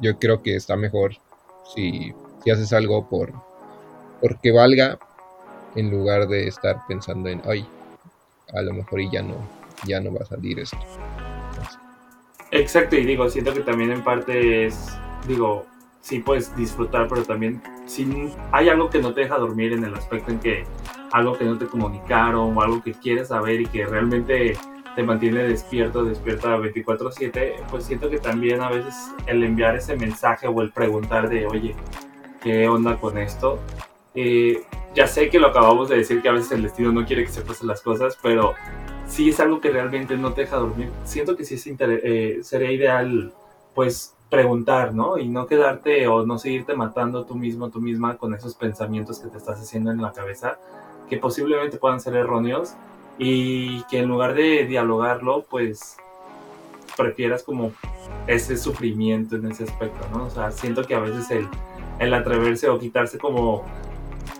yo 0.00 0.18
creo 0.18 0.42
que 0.42 0.56
está 0.56 0.76
mejor 0.76 1.14
si, 1.74 2.12
si 2.42 2.50
haces 2.50 2.72
algo 2.72 3.08
por 3.08 3.32
porque 4.20 4.52
valga 4.52 4.98
en 5.74 5.90
lugar 5.90 6.28
de 6.28 6.48
estar 6.48 6.86
pensando 6.86 7.28
en 7.28 7.42
ay 7.44 7.66
a 8.54 8.62
lo 8.62 8.72
mejor 8.72 9.00
y 9.00 9.10
ya 9.10 9.22
no 9.22 9.36
ya 9.86 10.00
no 10.00 10.12
va 10.12 10.20
a 10.22 10.26
salir 10.26 10.58
esto 10.60 10.78
exacto 12.50 12.96
y 12.96 13.04
digo 13.04 13.28
siento 13.28 13.52
que 13.52 13.60
también 13.60 13.92
en 13.92 14.02
parte 14.02 14.66
es 14.66 14.88
digo 15.26 15.66
sí 16.00 16.20
puedes 16.20 16.54
disfrutar 16.56 17.08
pero 17.08 17.24
también 17.24 17.62
si 17.86 18.32
hay 18.52 18.68
algo 18.68 18.88
que 18.88 19.00
no 19.00 19.12
te 19.12 19.22
deja 19.22 19.38
dormir 19.38 19.72
en 19.72 19.84
el 19.84 19.94
aspecto 19.94 20.30
en 20.30 20.38
que 20.40 20.64
algo 21.12 21.36
que 21.36 21.44
no 21.44 21.58
te 21.58 21.66
comunicaron 21.66 22.56
o 22.56 22.62
algo 22.62 22.82
que 22.82 22.92
quieres 22.92 23.28
saber 23.28 23.60
y 23.60 23.66
que 23.66 23.86
realmente 23.86 24.56
te 24.96 25.02
mantiene 25.02 25.44
despierto, 25.44 26.04
despierta 26.04 26.56
24/7, 26.56 27.56
pues 27.70 27.84
siento 27.84 28.08
que 28.08 28.18
también 28.18 28.62
a 28.62 28.70
veces 28.70 28.94
el 29.26 29.44
enviar 29.44 29.76
ese 29.76 29.94
mensaje 29.94 30.48
o 30.48 30.62
el 30.62 30.72
preguntar 30.72 31.28
de, 31.28 31.46
oye, 31.46 31.76
¿qué 32.42 32.66
onda 32.66 32.98
con 32.98 33.18
esto? 33.18 33.58
Eh, 34.14 34.62
ya 34.94 35.06
sé 35.06 35.28
que 35.28 35.38
lo 35.38 35.48
acabamos 35.48 35.90
de 35.90 35.98
decir 35.98 36.22
que 36.22 36.30
a 36.30 36.32
veces 36.32 36.50
el 36.52 36.62
destino 36.62 36.92
no 36.92 37.04
quiere 37.04 37.24
que 37.24 37.30
se 37.30 37.42
pasen 37.42 37.68
las 37.68 37.82
cosas, 37.82 38.18
pero 38.22 38.54
sí 39.06 39.28
es 39.28 39.38
algo 39.38 39.60
que 39.60 39.68
realmente 39.68 40.16
no 40.16 40.32
te 40.32 40.40
deja 40.40 40.56
dormir. 40.56 40.88
Siento 41.04 41.36
que 41.36 41.44
sí 41.44 41.60
eh, 41.78 42.38
sería 42.42 42.72
ideal, 42.72 43.34
pues, 43.74 44.16
preguntar, 44.30 44.94
¿no? 44.94 45.18
Y 45.18 45.28
no 45.28 45.46
quedarte 45.46 46.08
o 46.08 46.24
no 46.24 46.38
seguirte 46.38 46.74
matando 46.74 47.26
tú 47.26 47.34
mismo, 47.34 47.68
tú 47.68 47.82
misma 47.82 48.16
con 48.16 48.32
esos 48.32 48.54
pensamientos 48.54 49.18
que 49.18 49.28
te 49.28 49.36
estás 49.36 49.60
haciendo 49.60 49.90
en 49.90 50.00
la 50.00 50.12
cabeza, 50.12 50.58
que 51.10 51.18
posiblemente 51.18 51.76
puedan 51.76 52.00
ser 52.00 52.16
erróneos 52.16 52.74
y 53.18 53.82
que 53.84 54.00
en 54.00 54.08
lugar 54.08 54.34
de 54.34 54.66
dialogarlo, 54.66 55.44
pues 55.48 55.96
prefieras 56.96 57.42
como 57.42 57.72
ese 58.26 58.56
sufrimiento 58.56 59.36
en 59.36 59.46
ese 59.46 59.64
aspecto, 59.64 60.06
¿no? 60.12 60.24
O 60.26 60.30
sea, 60.30 60.50
siento 60.50 60.84
que 60.84 60.94
a 60.94 61.00
veces 61.00 61.30
el, 61.30 61.48
el 61.98 62.14
atreverse 62.14 62.68
o 62.68 62.78
quitarse 62.78 63.18
como, 63.18 63.64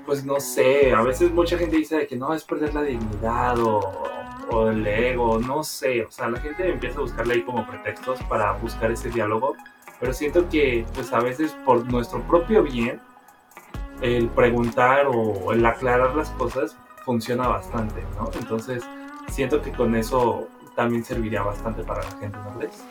pues 0.04 0.24
no 0.24 0.40
sé, 0.40 0.92
a 0.92 1.02
veces 1.02 1.30
mucha 1.30 1.58
gente 1.58 1.76
dice 1.76 2.06
que 2.06 2.16
no, 2.16 2.34
es 2.34 2.44
perder 2.44 2.74
la 2.74 2.82
dignidad 2.82 3.58
o, 3.60 3.80
o 4.50 4.68
el 4.68 4.86
ego, 4.86 5.38
no 5.38 5.62
sé, 5.62 6.04
o 6.04 6.10
sea, 6.10 6.28
la 6.28 6.40
gente 6.40 6.68
empieza 6.68 6.98
a 6.98 7.02
buscarle 7.02 7.34
ahí 7.34 7.42
como 7.42 7.66
pretextos 7.66 8.22
para 8.24 8.52
buscar 8.52 8.90
ese 8.90 9.10
diálogo, 9.10 9.54
pero 10.00 10.12
siento 10.12 10.48
que 10.48 10.84
pues 10.94 11.12
a 11.12 11.20
veces 11.20 11.56
por 11.64 11.90
nuestro 11.90 12.20
propio 12.22 12.62
bien, 12.62 13.00
el 14.02 14.28
preguntar 14.28 15.06
o 15.06 15.52
el 15.52 15.64
aclarar 15.64 16.14
las 16.14 16.30
cosas 16.30 16.76
funciona 17.06 17.46
bastante, 17.48 18.02
¿no? 18.18 18.30
Entonces, 18.38 18.82
siento 19.30 19.62
que 19.62 19.72
con 19.72 19.94
eso 19.94 20.48
también 20.74 21.04
serviría 21.04 21.40
bastante 21.40 21.82
para 21.84 22.02
la 22.02 22.10
gente, 22.18 22.36
¿no 22.36 22.58
crees? 22.58 22.84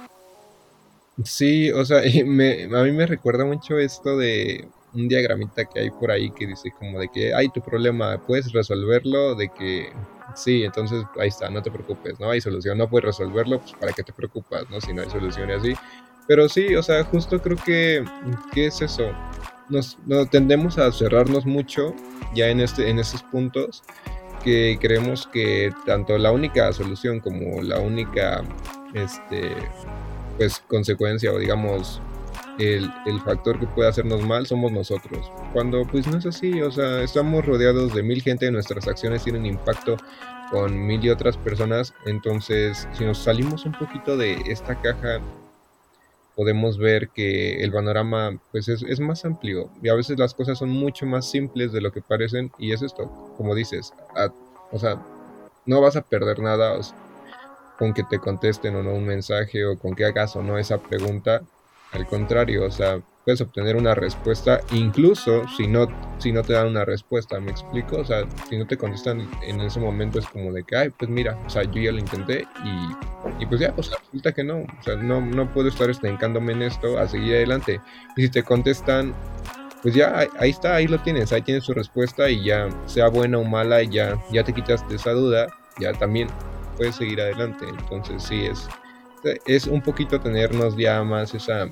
Sí, 1.24 1.72
o 1.72 1.86
sea, 1.86 2.02
me, 2.26 2.64
a 2.64 2.84
mí 2.84 2.92
me 2.92 3.06
recuerda 3.06 3.46
mucho 3.46 3.78
esto 3.78 4.18
de 4.18 4.68
un 4.94 5.10
diagramita 5.10 5.66
que 5.66 5.82
hay 5.82 5.92
por 5.92 6.10
ahí 6.10 6.32
que 6.32 6.48
dice 6.48 6.72
como 6.80 7.00
de 7.00 7.10
que 7.10 7.34
hay 7.34 7.50
tu 7.50 7.62
problema, 7.62 8.18
puedes 8.26 8.52
resolverlo, 8.54 9.36
de 9.36 9.50
que 9.50 9.92
sí, 10.36 10.64
entonces 10.64 11.04
ahí 11.20 11.28
está, 11.28 11.50
no 11.50 11.62
te 11.62 11.70
preocupes, 11.70 12.18
no 12.20 12.30
hay 12.30 12.40
solución, 12.40 12.78
no 12.78 12.90
puedes 12.90 13.06
resolverlo, 13.06 13.60
pues 13.60 13.74
para 13.74 13.92
qué 13.92 14.04
te 14.04 14.14
preocupas, 14.14 14.70
¿no? 14.70 14.80
Si 14.80 14.94
no 14.94 15.02
hay 15.02 15.10
solución 15.10 15.50
y 15.50 15.54
así. 15.54 15.74
Pero 16.28 16.48
sí, 16.50 16.74
o 16.76 16.82
sea, 16.82 17.04
justo 17.04 17.42
creo 17.42 17.58
que, 17.58 18.04
¿qué 18.54 18.68
es 18.68 18.82
eso? 18.82 19.12
Nos, 19.70 19.98
tendemos 20.30 20.78
a 20.78 20.92
cerrarnos 20.92 21.46
mucho 21.46 21.94
ya 22.36 22.50
en, 22.50 22.60
este, 22.60 22.90
en 22.90 23.00
estos 23.00 23.24
puntos 23.24 23.84
que 24.44 24.78
creemos 24.80 25.28
que 25.28 25.74
tanto 25.86 26.18
la 26.18 26.32
única 26.32 26.72
solución 26.72 27.20
como 27.20 27.62
la 27.64 27.80
única 27.80 28.44
este, 28.94 29.56
pues, 30.38 30.64
consecuencia 30.68 31.32
o 31.32 31.40
digamos 31.40 32.00
el, 32.60 32.90
el, 33.06 33.20
factor 33.22 33.60
que 33.60 33.68
puede 33.68 33.90
hacernos 33.90 34.26
mal 34.26 34.46
somos 34.46 34.72
nosotros. 34.72 35.32
Cuando 35.52 35.84
pues 35.86 36.08
no 36.08 36.18
es 36.18 36.26
así, 36.26 36.62
o 36.62 36.72
sea, 36.72 37.02
estamos 37.02 37.46
rodeados 37.46 37.94
de 37.94 38.04
mil 38.04 38.22
gente, 38.22 38.50
nuestras 38.52 38.88
acciones 38.88 39.24
tienen 39.24 39.46
impacto 39.46 39.98
con 40.52 40.86
mil 40.86 41.04
y 41.04 41.10
otras 41.10 41.38
personas, 41.38 41.94
entonces 42.06 42.88
si 42.94 43.04
nos 43.04 43.18
salimos 43.18 43.66
un 43.66 43.74
poquito 43.74 44.16
de 44.16 44.36
esta 44.46 44.80
caja 44.80 45.20
podemos 46.36 46.78
ver 46.78 47.10
que 47.10 47.64
el 47.64 47.72
panorama 47.72 48.38
pues 48.52 48.68
es, 48.68 49.00
más 49.00 49.26
amplio 49.26 49.70
y 49.82 49.90
a 49.90 49.96
veces 49.96 50.20
las 50.20 50.34
cosas 50.34 50.58
son 50.58 50.70
mucho 50.70 51.06
más 51.06 51.30
simples 51.30 51.72
de 51.72 51.82
lo 51.82 51.92
que 51.92 52.02
parecen 52.02 52.52
y 52.58 52.74
es 52.74 52.82
esto, 52.82 53.10
como 53.38 53.56
dices, 53.56 53.94
o 54.72 54.80
sea, 54.80 55.02
no 55.66 55.82
vas 55.82 55.96
a 55.96 56.02
perder 56.02 56.40
nada 56.40 56.80
con 57.78 57.94
que 57.94 58.04
te 58.04 58.20
contesten 58.20 58.76
o 58.76 58.84
no 58.84 58.94
un 58.94 59.06
mensaje 59.06 59.66
o 59.66 59.78
con 59.78 59.96
que 59.96 60.06
hagas 60.06 60.36
o 60.36 60.44
no 60.44 60.58
esa 60.58 60.78
pregunta, 60.78 61.42
al 61.96 62.06
contrario, 62.06 62.66
o 62.66 62.72
sea, 62.72 63.02
puedes 63.26 63.42
obtener 63.42 63.76
una 63.76 63.96
respuesta, 63.96 64.62
incluso 64.72 65.48
si 65.58 65.68
no, 65.68 65.88
si 66.20 66.32
no 66.32 66.44
te 66.44 66.54
dan 66.54 66.68
una 66.68 66.86
respuesta, 66.86 67.40
¿me 67.40 67.52
explico? 67.52 67.98
O 67.98 68.06
sea, 68.06 68.24
si 68.48 68.58
no 68.58 68.68
te 68.68 68.78
contestan 68.78 69.28
en 69.42 69.60
ese 69.62 69.80
momento 69.80 70.20
es 70.20 70.28
como 70.28 70.54
de 70.54 70.64
que, 70.64 70.76
ay, 70.76 70.90
pues 70.92 71.10
mira, 71.10 71.38
o 71.46 71.50
sea, 71.50 71.64
yo 71.64 71.82
ya 71.82 71.92
lo 71.92 71.98
intenté 71.98 72.48
y, 72.64 73.44
y 73.44 73.46
pues 73.48 73.62
ya, 73.62 73.74
pues 73.74 73.90
resulta 73.90 74.32
que 74.32 74.44
no, 74.44 74.60
o 74.60 74.84
sea, 74.84 74.96
no, 74.96 75.22
no 75.22 75.52
puedo 75.52 75.70
estar 75.70 75.90
estancándome 75.90 76.54
en 76.54 76.62
esto 76.62 77.00
a 77.00 77.08
seguir 77.08 77.36
adelante. 77.36 77.82
Y 78.16 78.24
si 78.24 78.30
te 78.30 78.44
contestan, 78.44 79.16
pues 79.82 79.96
ya, 79.96 80.28
ahí 80.38 80.52
está, 80.52 80.76
ahí 80.76 80.88
lo 80.88 81.00
tienes, 81.00 81.34
ahí 81.34 81.42
tienes 81.42 81.66
tu 81.66 81.74
respuesta 81.74 82.30
y 82.30 82.44
ya, 82.44 82.70
sea 82.86 83.08
buena 83.08 83.40
o 83.40 83.44
mala, 83.44 83.82
ya, 83.82 84.22
ya 84.32 84.44
te 84.44 84.54
quitas 84.54 84.88
de 84.88 84.98
esa 84.98 85.12
duda, 85.12 85.48
ya 85.80 85.94
también 85.94 86.28
puedes 86.78 86.96
seguir 86.96 87.22
adelante. 87.22 87.66
Entonces 87.68 88.22
sí, 88.22 88.46
es, 88.46 88.68
es 89.48 89.66
un 89.66 89.82
poquito 89.82 90.20
tenernos 90.20 90.78
ya 90.78 91.04
más 91.04 91.34
esa 91.34 91.70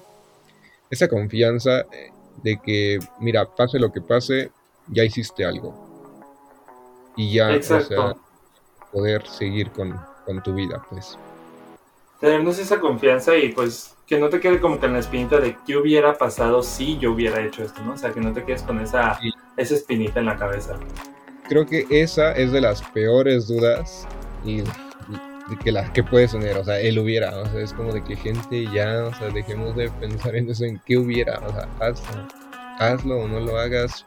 esa 0.94 1.08
confianza 1.08 1.82
eh, 1.92 2.12
de 2.44 2.60
que, 2.62 3.00
mira, 3.20 3.46
pase 3.46 3.80
lo 3.80 3.92
que 3.92 4.02
pase, 4.02 4.52
ya 4.88 5.04
hiciste 5.04 5.46
algo. 5.46 5.74
Y 7.16 7.34
ya, 7.34 7.50
o 7.56 7.62
sea, 7.62 8.16
poder 8.92 9.26
seguir 9.28 9.72
con, 9.72 10.00
tu 10.44 10.54
vida, 10.54 10.82
pues. 10.90 11.18
Tenernos 12.20 12.58
esa 12.58 12.80
confianza 12.80 13.36
y 13.36 13.52
pues 13.52 13.96
que 14.08 14.18
no 14.18 14.30
te 14.30 14.40
quede 14.40 14.62
como 14.62 14.80
que 14.80 14.86
en 14.86 14.94
la 14.94 15.00
espinita 15.00 15.40
de 15.40 15.58
qué 15.66 15.76
hubiera 15.76 16.18
pasado 16.18 16.64
si 16.64 16.98
yo 16.98 17.12
hubiera 17.12 17.44
hecho 17.44 17.64
esto, 17.64 17.82
¿no? 17.82 17.94
O 17.94 17.98
sea, 17.98 18.12
que 18.12 18.22
no 18.22 18.32
te 18.32 18.46
quedes 18.46 18.64
con 18.64 18.80
esa, 18.80 19.20
esa 19.58 19.74
espinita 19.76 20.22
en 20.22 20.28
la 20.28 20.38
cabeza. 20.38 20.80
Creo 21.50 21.66
que 21.66 21.86
esa 21.90 22.32
es 22.32 22.52
de 22.54 22.62
las 22.62 22.82
peores 22.82 23.48
dudas 23.48 24.08
y 24.46 24.64
de 25.50 25.58
que 25.58 25.72
la 25.72 25.92
que 25.92 26.04
puedes 26.04 26.32
tener, 26.32 26.58
o 26.58 26.64
sea, 26.64 26.80
él 26.80 27.00
hubiera, 27.00 27.38
o 27.40 27.46
sea, 27.46 27.62
es 27.62 27.74
como 27.74 27.92
de 27.92 28.04
que 28.04 28.16
gente 28.16 28.66
ya, 28.74 29.06
o 29.06 29.14
sea, 29.14 29.30
dejemos 29.30 29.76
de 29.76 29.90
pensar 29.90 30.36
en 30.36 30.50
eso, 30.50 30.64
en 30.64 30.82
qué 30.86 30.98
hubiera, 30.98 31.40
o 31.40 31.50
sea, 31.50 31.70
hazlo, 31.80 32.28
hazlo 32.80 33.18
o 33.20 33.28
no 33.28 33.40
lo 33.40 33.58
hagas, 33.58 34.06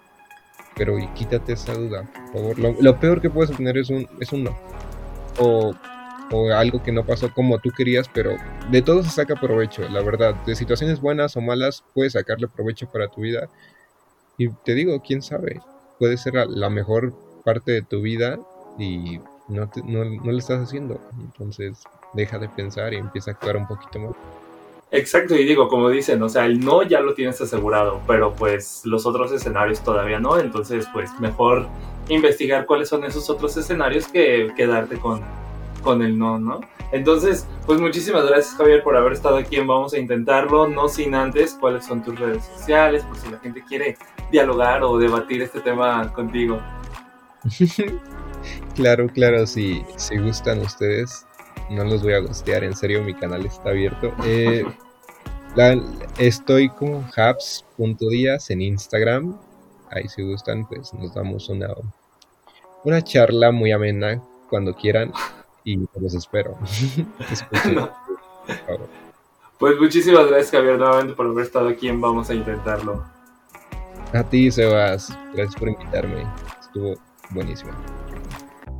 pero 0.76 0.98
y 0.98 1.06
quítate 1.08 1.52
esa 1.52 1.74
duda, 1.74 2.10
por 2.32 2.56
favor. 2.56 2.82
Lo, 2.82 3.00
peor 3.00 3.20
que 3.20 3.30
puedes 3.30 3.54
tener 3.54 3.76
es 3.76 3.90
un, 3.90 4.08
es 4.20 4.32
un 4.32 4.44
no, 4.44 4.56
o, 5.38 5.74
o 6.32 6.52
algo 6.52 6.82
que 6.82 6.92
no 6.92 7.04
pasó 7.04 7.32
como 7.32 7.58
tú 7.58 7.70
querías, 7.70 8.08
pero 8.12 8.36
de 8.70 8.82
todo 8.82 9.02
se 9.02 9.10
saca 9.10 9.34
provecho, 9.34 9.86
la 9.88 10.02
verdad, 10.02 10.34
de 10.46 10.56
situaciones 10.56 11.00
buenas 11.00 11.36
o 11.36 11.40
malas 11.42 11.84
puedes 11.94 12.14
sacarle 12.14 12.48
provecho 12.48 12.90
para 12.90 13.08
tu 13.08 13.20
vida, 13.20 13.50
y 14.38 14.48
te 14.64 14.74
digo, 14.74 15.02
quién 15.02 15.22
sabe, 15.22 15.60
puede 15.98 16.16
ser 16.16 16.34
la 16.34 16.70
mejor 16.70 17.14
parte 17.44 17.72
de 17.72 17.82
tu 17.82 18.02
vida 18.02 18.38
y 18.78 19.20
no, 19.48 19.70
no, 19.84 20.04
no 20.04 20.32
lo 20.32 20.38
estás 20.38 20.62
haciendo. 20.62 21.00
Entonces 21.20 21.82
deja 22.14 22.38
de 22.38 22.48
pensar 22.48 22.92
y 22.94 22.96
empieza 22.96 23.30
a 23.30 23.34
actuar 23.34 23.56
un 23.56 23.66
poquito 23.66 23.98
más. 23.98 24.12
Exacto, 24.92 25.34
y 25.34 25.44
digo, 25.44 25.68
como 25.68 25.90
dicen, 25.90 26.22
o 26.22 26.28
sea, 26.28 26.46
el 26.46 26.60
no 26.60 26.82
ya 26.84 27.00
lo 27.00 27.14
tienes 27.14 27.40
asegurado, 27.40 28.00
pero 28.06 28.32
pues 28.32 28.82
los 28.84 29.04
otros 29.04 29.32
escenarios 29.32 29.80
todavía 29.80 30.20
no, 30.20 30.38
entonces 30.38 30.86
pues 30.92 31.10
mejor 31.18 31.66
investigar 32.08 32.66
cuáles 32.66 32.88
son 32.88 33.04
esos 33.04 33.28
otros 33.28 33.56
escenarios 33.56 34.06
que 34.06 34.52
quedarte 34.56 34.96
con, 34.98 35.22
con 35.82 36.02
el 36.02 36.16
no, 36.16 36.38
¿no? 36.38 36.60
Entonces, 36.92 37.48
pues 37.66 37.80
muchísimas 37.80 38.26
gracias 38.26 38.54
Javier 38.54 38.84
por 38.84 38.96
haber 38.96 39.12
estado 39.12 39.38
aquí 39.38 39.58
Vamos 39.58 39.92
a 39.92 39.98
Intentarlo, 39.98 40.68
no 40.68 40.88
sin 40.88 41.16
antes 41.16 41.54
cuáles 41.54 41.84
son 41.84 42.04
tus 42.04 42.16
redes 42.18 42.44
sociales, 42.44 43.02
por 43.02 43.16
si 43.16 43.28
la 43.28 43.38
gente 43.38 43.64
quiere 43.68 43.98
dialogar 44.30 44.84
o 44.84 44.98
debatir 44.98 45.42
este 45.42 45.60
tema 45.60 46.12
contigo. 46.12 46.60
Claro, 48.74 49.08
claro, 49.08 49.46
si, 49.46 49.84
si 49.96 50.18
gustan 50.18 50.60
ustedes, 50.60 51.26
no 51.70 51.84
los 51.84 52.02
voy 52.02 52.14
a 52.14 52.20
gostear, 52.20 52.64
en 52.64 52.76
serio, 52.76 53.02
mi 53.02 53.14
canal 53.14 53.44
está 53.46 53.70
abierto. 53.70 54.12
Eh, 54.24 54.64
estoy 56.18 56.68
con 56.68 57.06
habs.díaz 57.16 58.50
en 58.50 58.62
Instagram. 58.62 59.38
Ahí 59.90 60.08
si 60.08 60.22
gustan, 60.22 60.66
pues 60.66 60.92
nos 60.94 61.14
damos 61.14 61.48
una, 61.48 61.68
una 62.84 63.02
charla 63.02 63.52
muy 63.52 63.72
amena 63.72 64.22
cuando 64.48 64.74
quieran 64.74 65.12
y 65.64 65.78
los 66.00 66.14
espero. 66.14 66.58
Pues 69.58 69.80
muchísimas 69.80 70.26
gracias 70.28 70.50
Javier 70.50 70.78
nuevamente 70.78 71.14
por 71.14 71.26
haber 71.26 71.46
estado 71.46 71.68
aquí 71.68 71.88
en 71.88 71.98
Vamos 72.00 72.28
a 72.28 72.34
Intentarlo. 72.34 73.04
A 74.12 74.22
ti 74.22 74.50
Sebas, 74.50 75.16
gracias 75.32 75.56
por 75.56 75.68
invitarme. 75.68 76.26
Estuvo 76.60 76.94
buenísimo. 77.30 77.72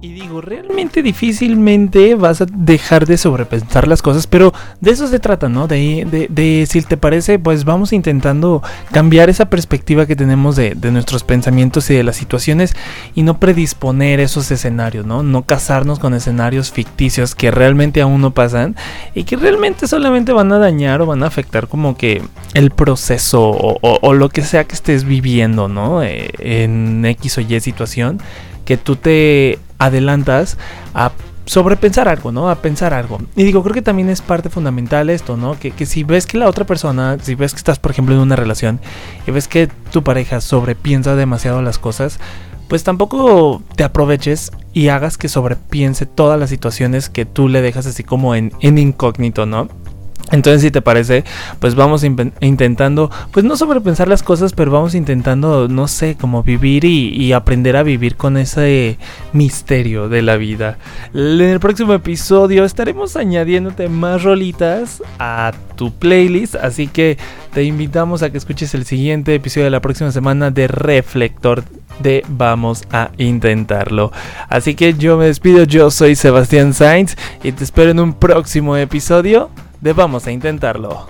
Y 0.06 0.12
digo, 0.12 0.40
realmente 0.40 1.02
difícilmente 1.02 2.14
vas 2.14 2.40
a 2.40 2.46
dejar 2.48 3.06
de 3.06 3.18
sobrepensar 3.18 3.88
las 3.88 4.02
cosas, 4.02 4.28
pero 4.28 4.54
de 4.80 4.92
eso 4.92 5.08
se 5.08 5.18
trata, 5.18 5.48
¿no? 5.48 5.66
De, 5.66 6.64
si 6.70 6.82
te 6.82 6.96
parece, 6.96 7.40
pues 7.40 7.64
vamos 7.64 7.92
intentando 7.92 8.62
cambiar 8.92 9.30
esa 9.30 9.50
perspectiva 9.50 10.06
que 10.06 10.14
tenemos 10.14 10.54
de, 10.54 10.76
nuestros 10.92 11.24
pensamientos 11.24 11.90
y 11.90 11.94
de 11.94 12.04
las 12.04 12.14
situaciones 12.14 12.76
y 13.16 13.24
no 13.24 13.40
predisponer 13.40 14.20
esos 14.20 14.48
escenarios, 14.52 15.04
¿no? 15.04 15.24
No 15.24 15.42
casarnos 15.42 15.98
con 15.98 16.14
escenarios 16.14 16.70
ficticios 16.70 17.34
que 17.34 17.50
realmente 17.50 18.00
aún 18.00 18.20
no 18.20 18.30
pasan 18.30 18.76
y 19.12 19.24
que 19.24 19.34
realmente 19.34 19.88
solamente 19.88 20.32
van 20.32 20.52
a 20.52 20.58
dañar 20.58 21.02
o 21.02 21.06
van 21.06 21.24
a 21.24 21.26
afectar 21.26 21.66
como 21.66 21.96
que 21.96 22.22
el 22.54 22.70
proceso 22.70 23.50
o 23.50 24.14
lo 24.14 24.28
que 24.28 24.42
sea 24.42 24.62
que 24.62 24.76
estés 24.76 25.02
viviendo, 25.02 25.66
¿no? 25.66 26.04
Eh, 26.04 26.30
en 26.38 27.04
X 27.04 27.38
o 27.38 27.40
Y 27.40 27.58
situación 27.58 28.20
que 28.66 28.76
tú 28.76 28.96
te 28.96 29.58
adelantas 29.78 30.58
a 30.94 31.12
sobrepensar 31.46 32.08
algo, 32.08 32.32
¿no? 32.32 32.50
A 32.50 32.56
pensar 32.56 32.92
algo. 32.92 33.18
Y 33.36 33.44
digo, 33.44 33.62
creo 33.62 33.74
que 33.74 33.82
también 33.82 34.08
es 34.10 34.20
parte 34.20 34.50
fundamental 34.50 35.10
esto, 35.10 35.36
¿no? 35.36 35.58
Que, 35.58 35.70
que, 35.70 35.86
si 35.86 36.02
ves 36.02 36.26
que 36.26 36.38
la 36.38 36.48
otra 36.48 36.66
persona, 36.66 37.18
si 37.22 37.34
ves 37.34 37.52
que 37.52 37.58
estás, 37.58 37.78
por 37.78 37.92
ejemplo, 37.92 38.14
en 38.14 38.20
una 38.20 38.36
relación 38.36 38.80
y 39.26 39.30
ves 39.30 39.48
que 39.48 39.68
tu 39.92 40.02
pareja 40.02 40.40
sobrepiensa 40.40 41.14
demasiado 41.14 41.62
las 41.62 41.78
cosas, 41.78 42.18
pues 42.68 42.82
tampoco 42.82 43.62
te 43.76 43.84
aproveches 43.84 44.50
y 44.72 44.88
hagas 44.88 45.16
que 45.16 45.28
sobrepiense 45.28 46.04
todas 46.04 46.38
las 46.38 46.50
situaciones 46.50 47.08
que 47.08 47.24
tú 47.24 47.48
le 47.48 47.62
dejas 47.62 47.86
así 47.86 48.02
como 48.02 48.34
en, 48.34 48.52
en 48.60 48.78
incógnito, 48.78 49.46
¿no? 49.46 49.68
Entonces, 50.32 50.62
si 50.62 50.70
te 50.72 50.82
parece, 50.82 51.24
pues 51.60 51.76
vamos 51.76 52.02
intentando, 52.02 53.10
pues 53.30 53.44
no 53.44 53.56
sobrepensar 53.56 54.08
las 54.08 54.24
cosas, 54.24 54.52
pero 54.52 54.72
vamos 54.72 54.96
intentando, 54.96 55.68
no 55.68 55.86
sé, 55.86 56.16
como 56.20 56.42
vivir 56.42 56.84
y, 56.84 57.32
aprender 57.32 57.76
a 57.76 57.82
vivir 57.82 58.16
con 58.16 58.36
ese 58.36 58.98
misterio 59.32 60.08
de 60.08 60.22
la 60.22 60.36
vida. 60.36 60.78
En 61.14 61.40
el 61.42 61.60
próximo 61.60 61.92
episodio 61.92 62.64
estaremos 62.64 63.16
añadiéndote 63.16 63.88
más 63.88 64.22
rolitas 64.24 65.02
a 65.18 65.52
tu 65.76 65.92
playlist, 65.92 66.56
así 66.56 66.88
que 66.88 67.18
te 67.52 67.62
invitamos 67.62 68.22
a 68.22 68.30
que 68.30 68.38
escuches 68.38 68.74
el 68.74 68.84
siguiente 68.84 69.34
episodio 69.34 69.66
de 69.66 69.70
la 69.70 69.80
próxima 69.80 70.10
semana 70.10 70.50
de 70.50 70.66
Reflector 70.66 71.62
de 72.00 72.24
Vamos 72.28 72.84
a 72.90 73.10
Intentarlo. 73.16 74.12
Así 74.48 74.74
que 74.74 74.94
yo 74.94 75.16
me 75.16 75.26
despido, 75.26 75.64
yo 75.64 75.90
soy 75.90 76.14
Sebastián 76.14 76.74
Sainz 76.74 77.16
y 77.42 77.52
te 77.52 77.64
espero 77.64 77.90
en 77.90 78.00
un 78.00 78.14
próximo 78.14 78.76
episodio 78.76 79.50
de 79.80 79.92
Vamos 79.92 80.26
a 80.26 80.32
Intentarlo. 80.32 81.06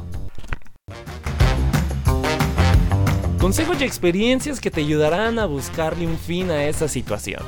Consejos 3.41 3.81
y 3.81 3.85
experiencias 3.85 4.61
que 4.61 4.71
te 4.71 4.81
ayudarán 4.81 5.39
a 5.39 5.47
buscarle 5.47 6.07
un 6.07 6.19
fin 6.19 6.51
a 6.51 6.65
esa 6.65 6.89
situación. 6.89 7.43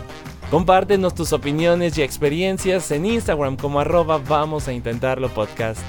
Compártenos 0.50 1.14
tus 1.14 1.32
opiniones 1.32 1.98
y 1.98 2.02
experiencias 2.02 2.90
en 2.90 3.04
Instagram 3.04 3.56
como 3.56 3.80
arroba 3.80 4.18
Vamos 4.18 4.68
a 4.68 4.72
Intentarlo 4.72 5.28
Podcast. 5.28 5.80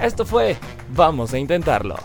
Esto 0.00 0.24
fue 0.24 0.56
Vamos 0.94 1.34
a 1.34 1.38
Intentarlo. 1.38 1.96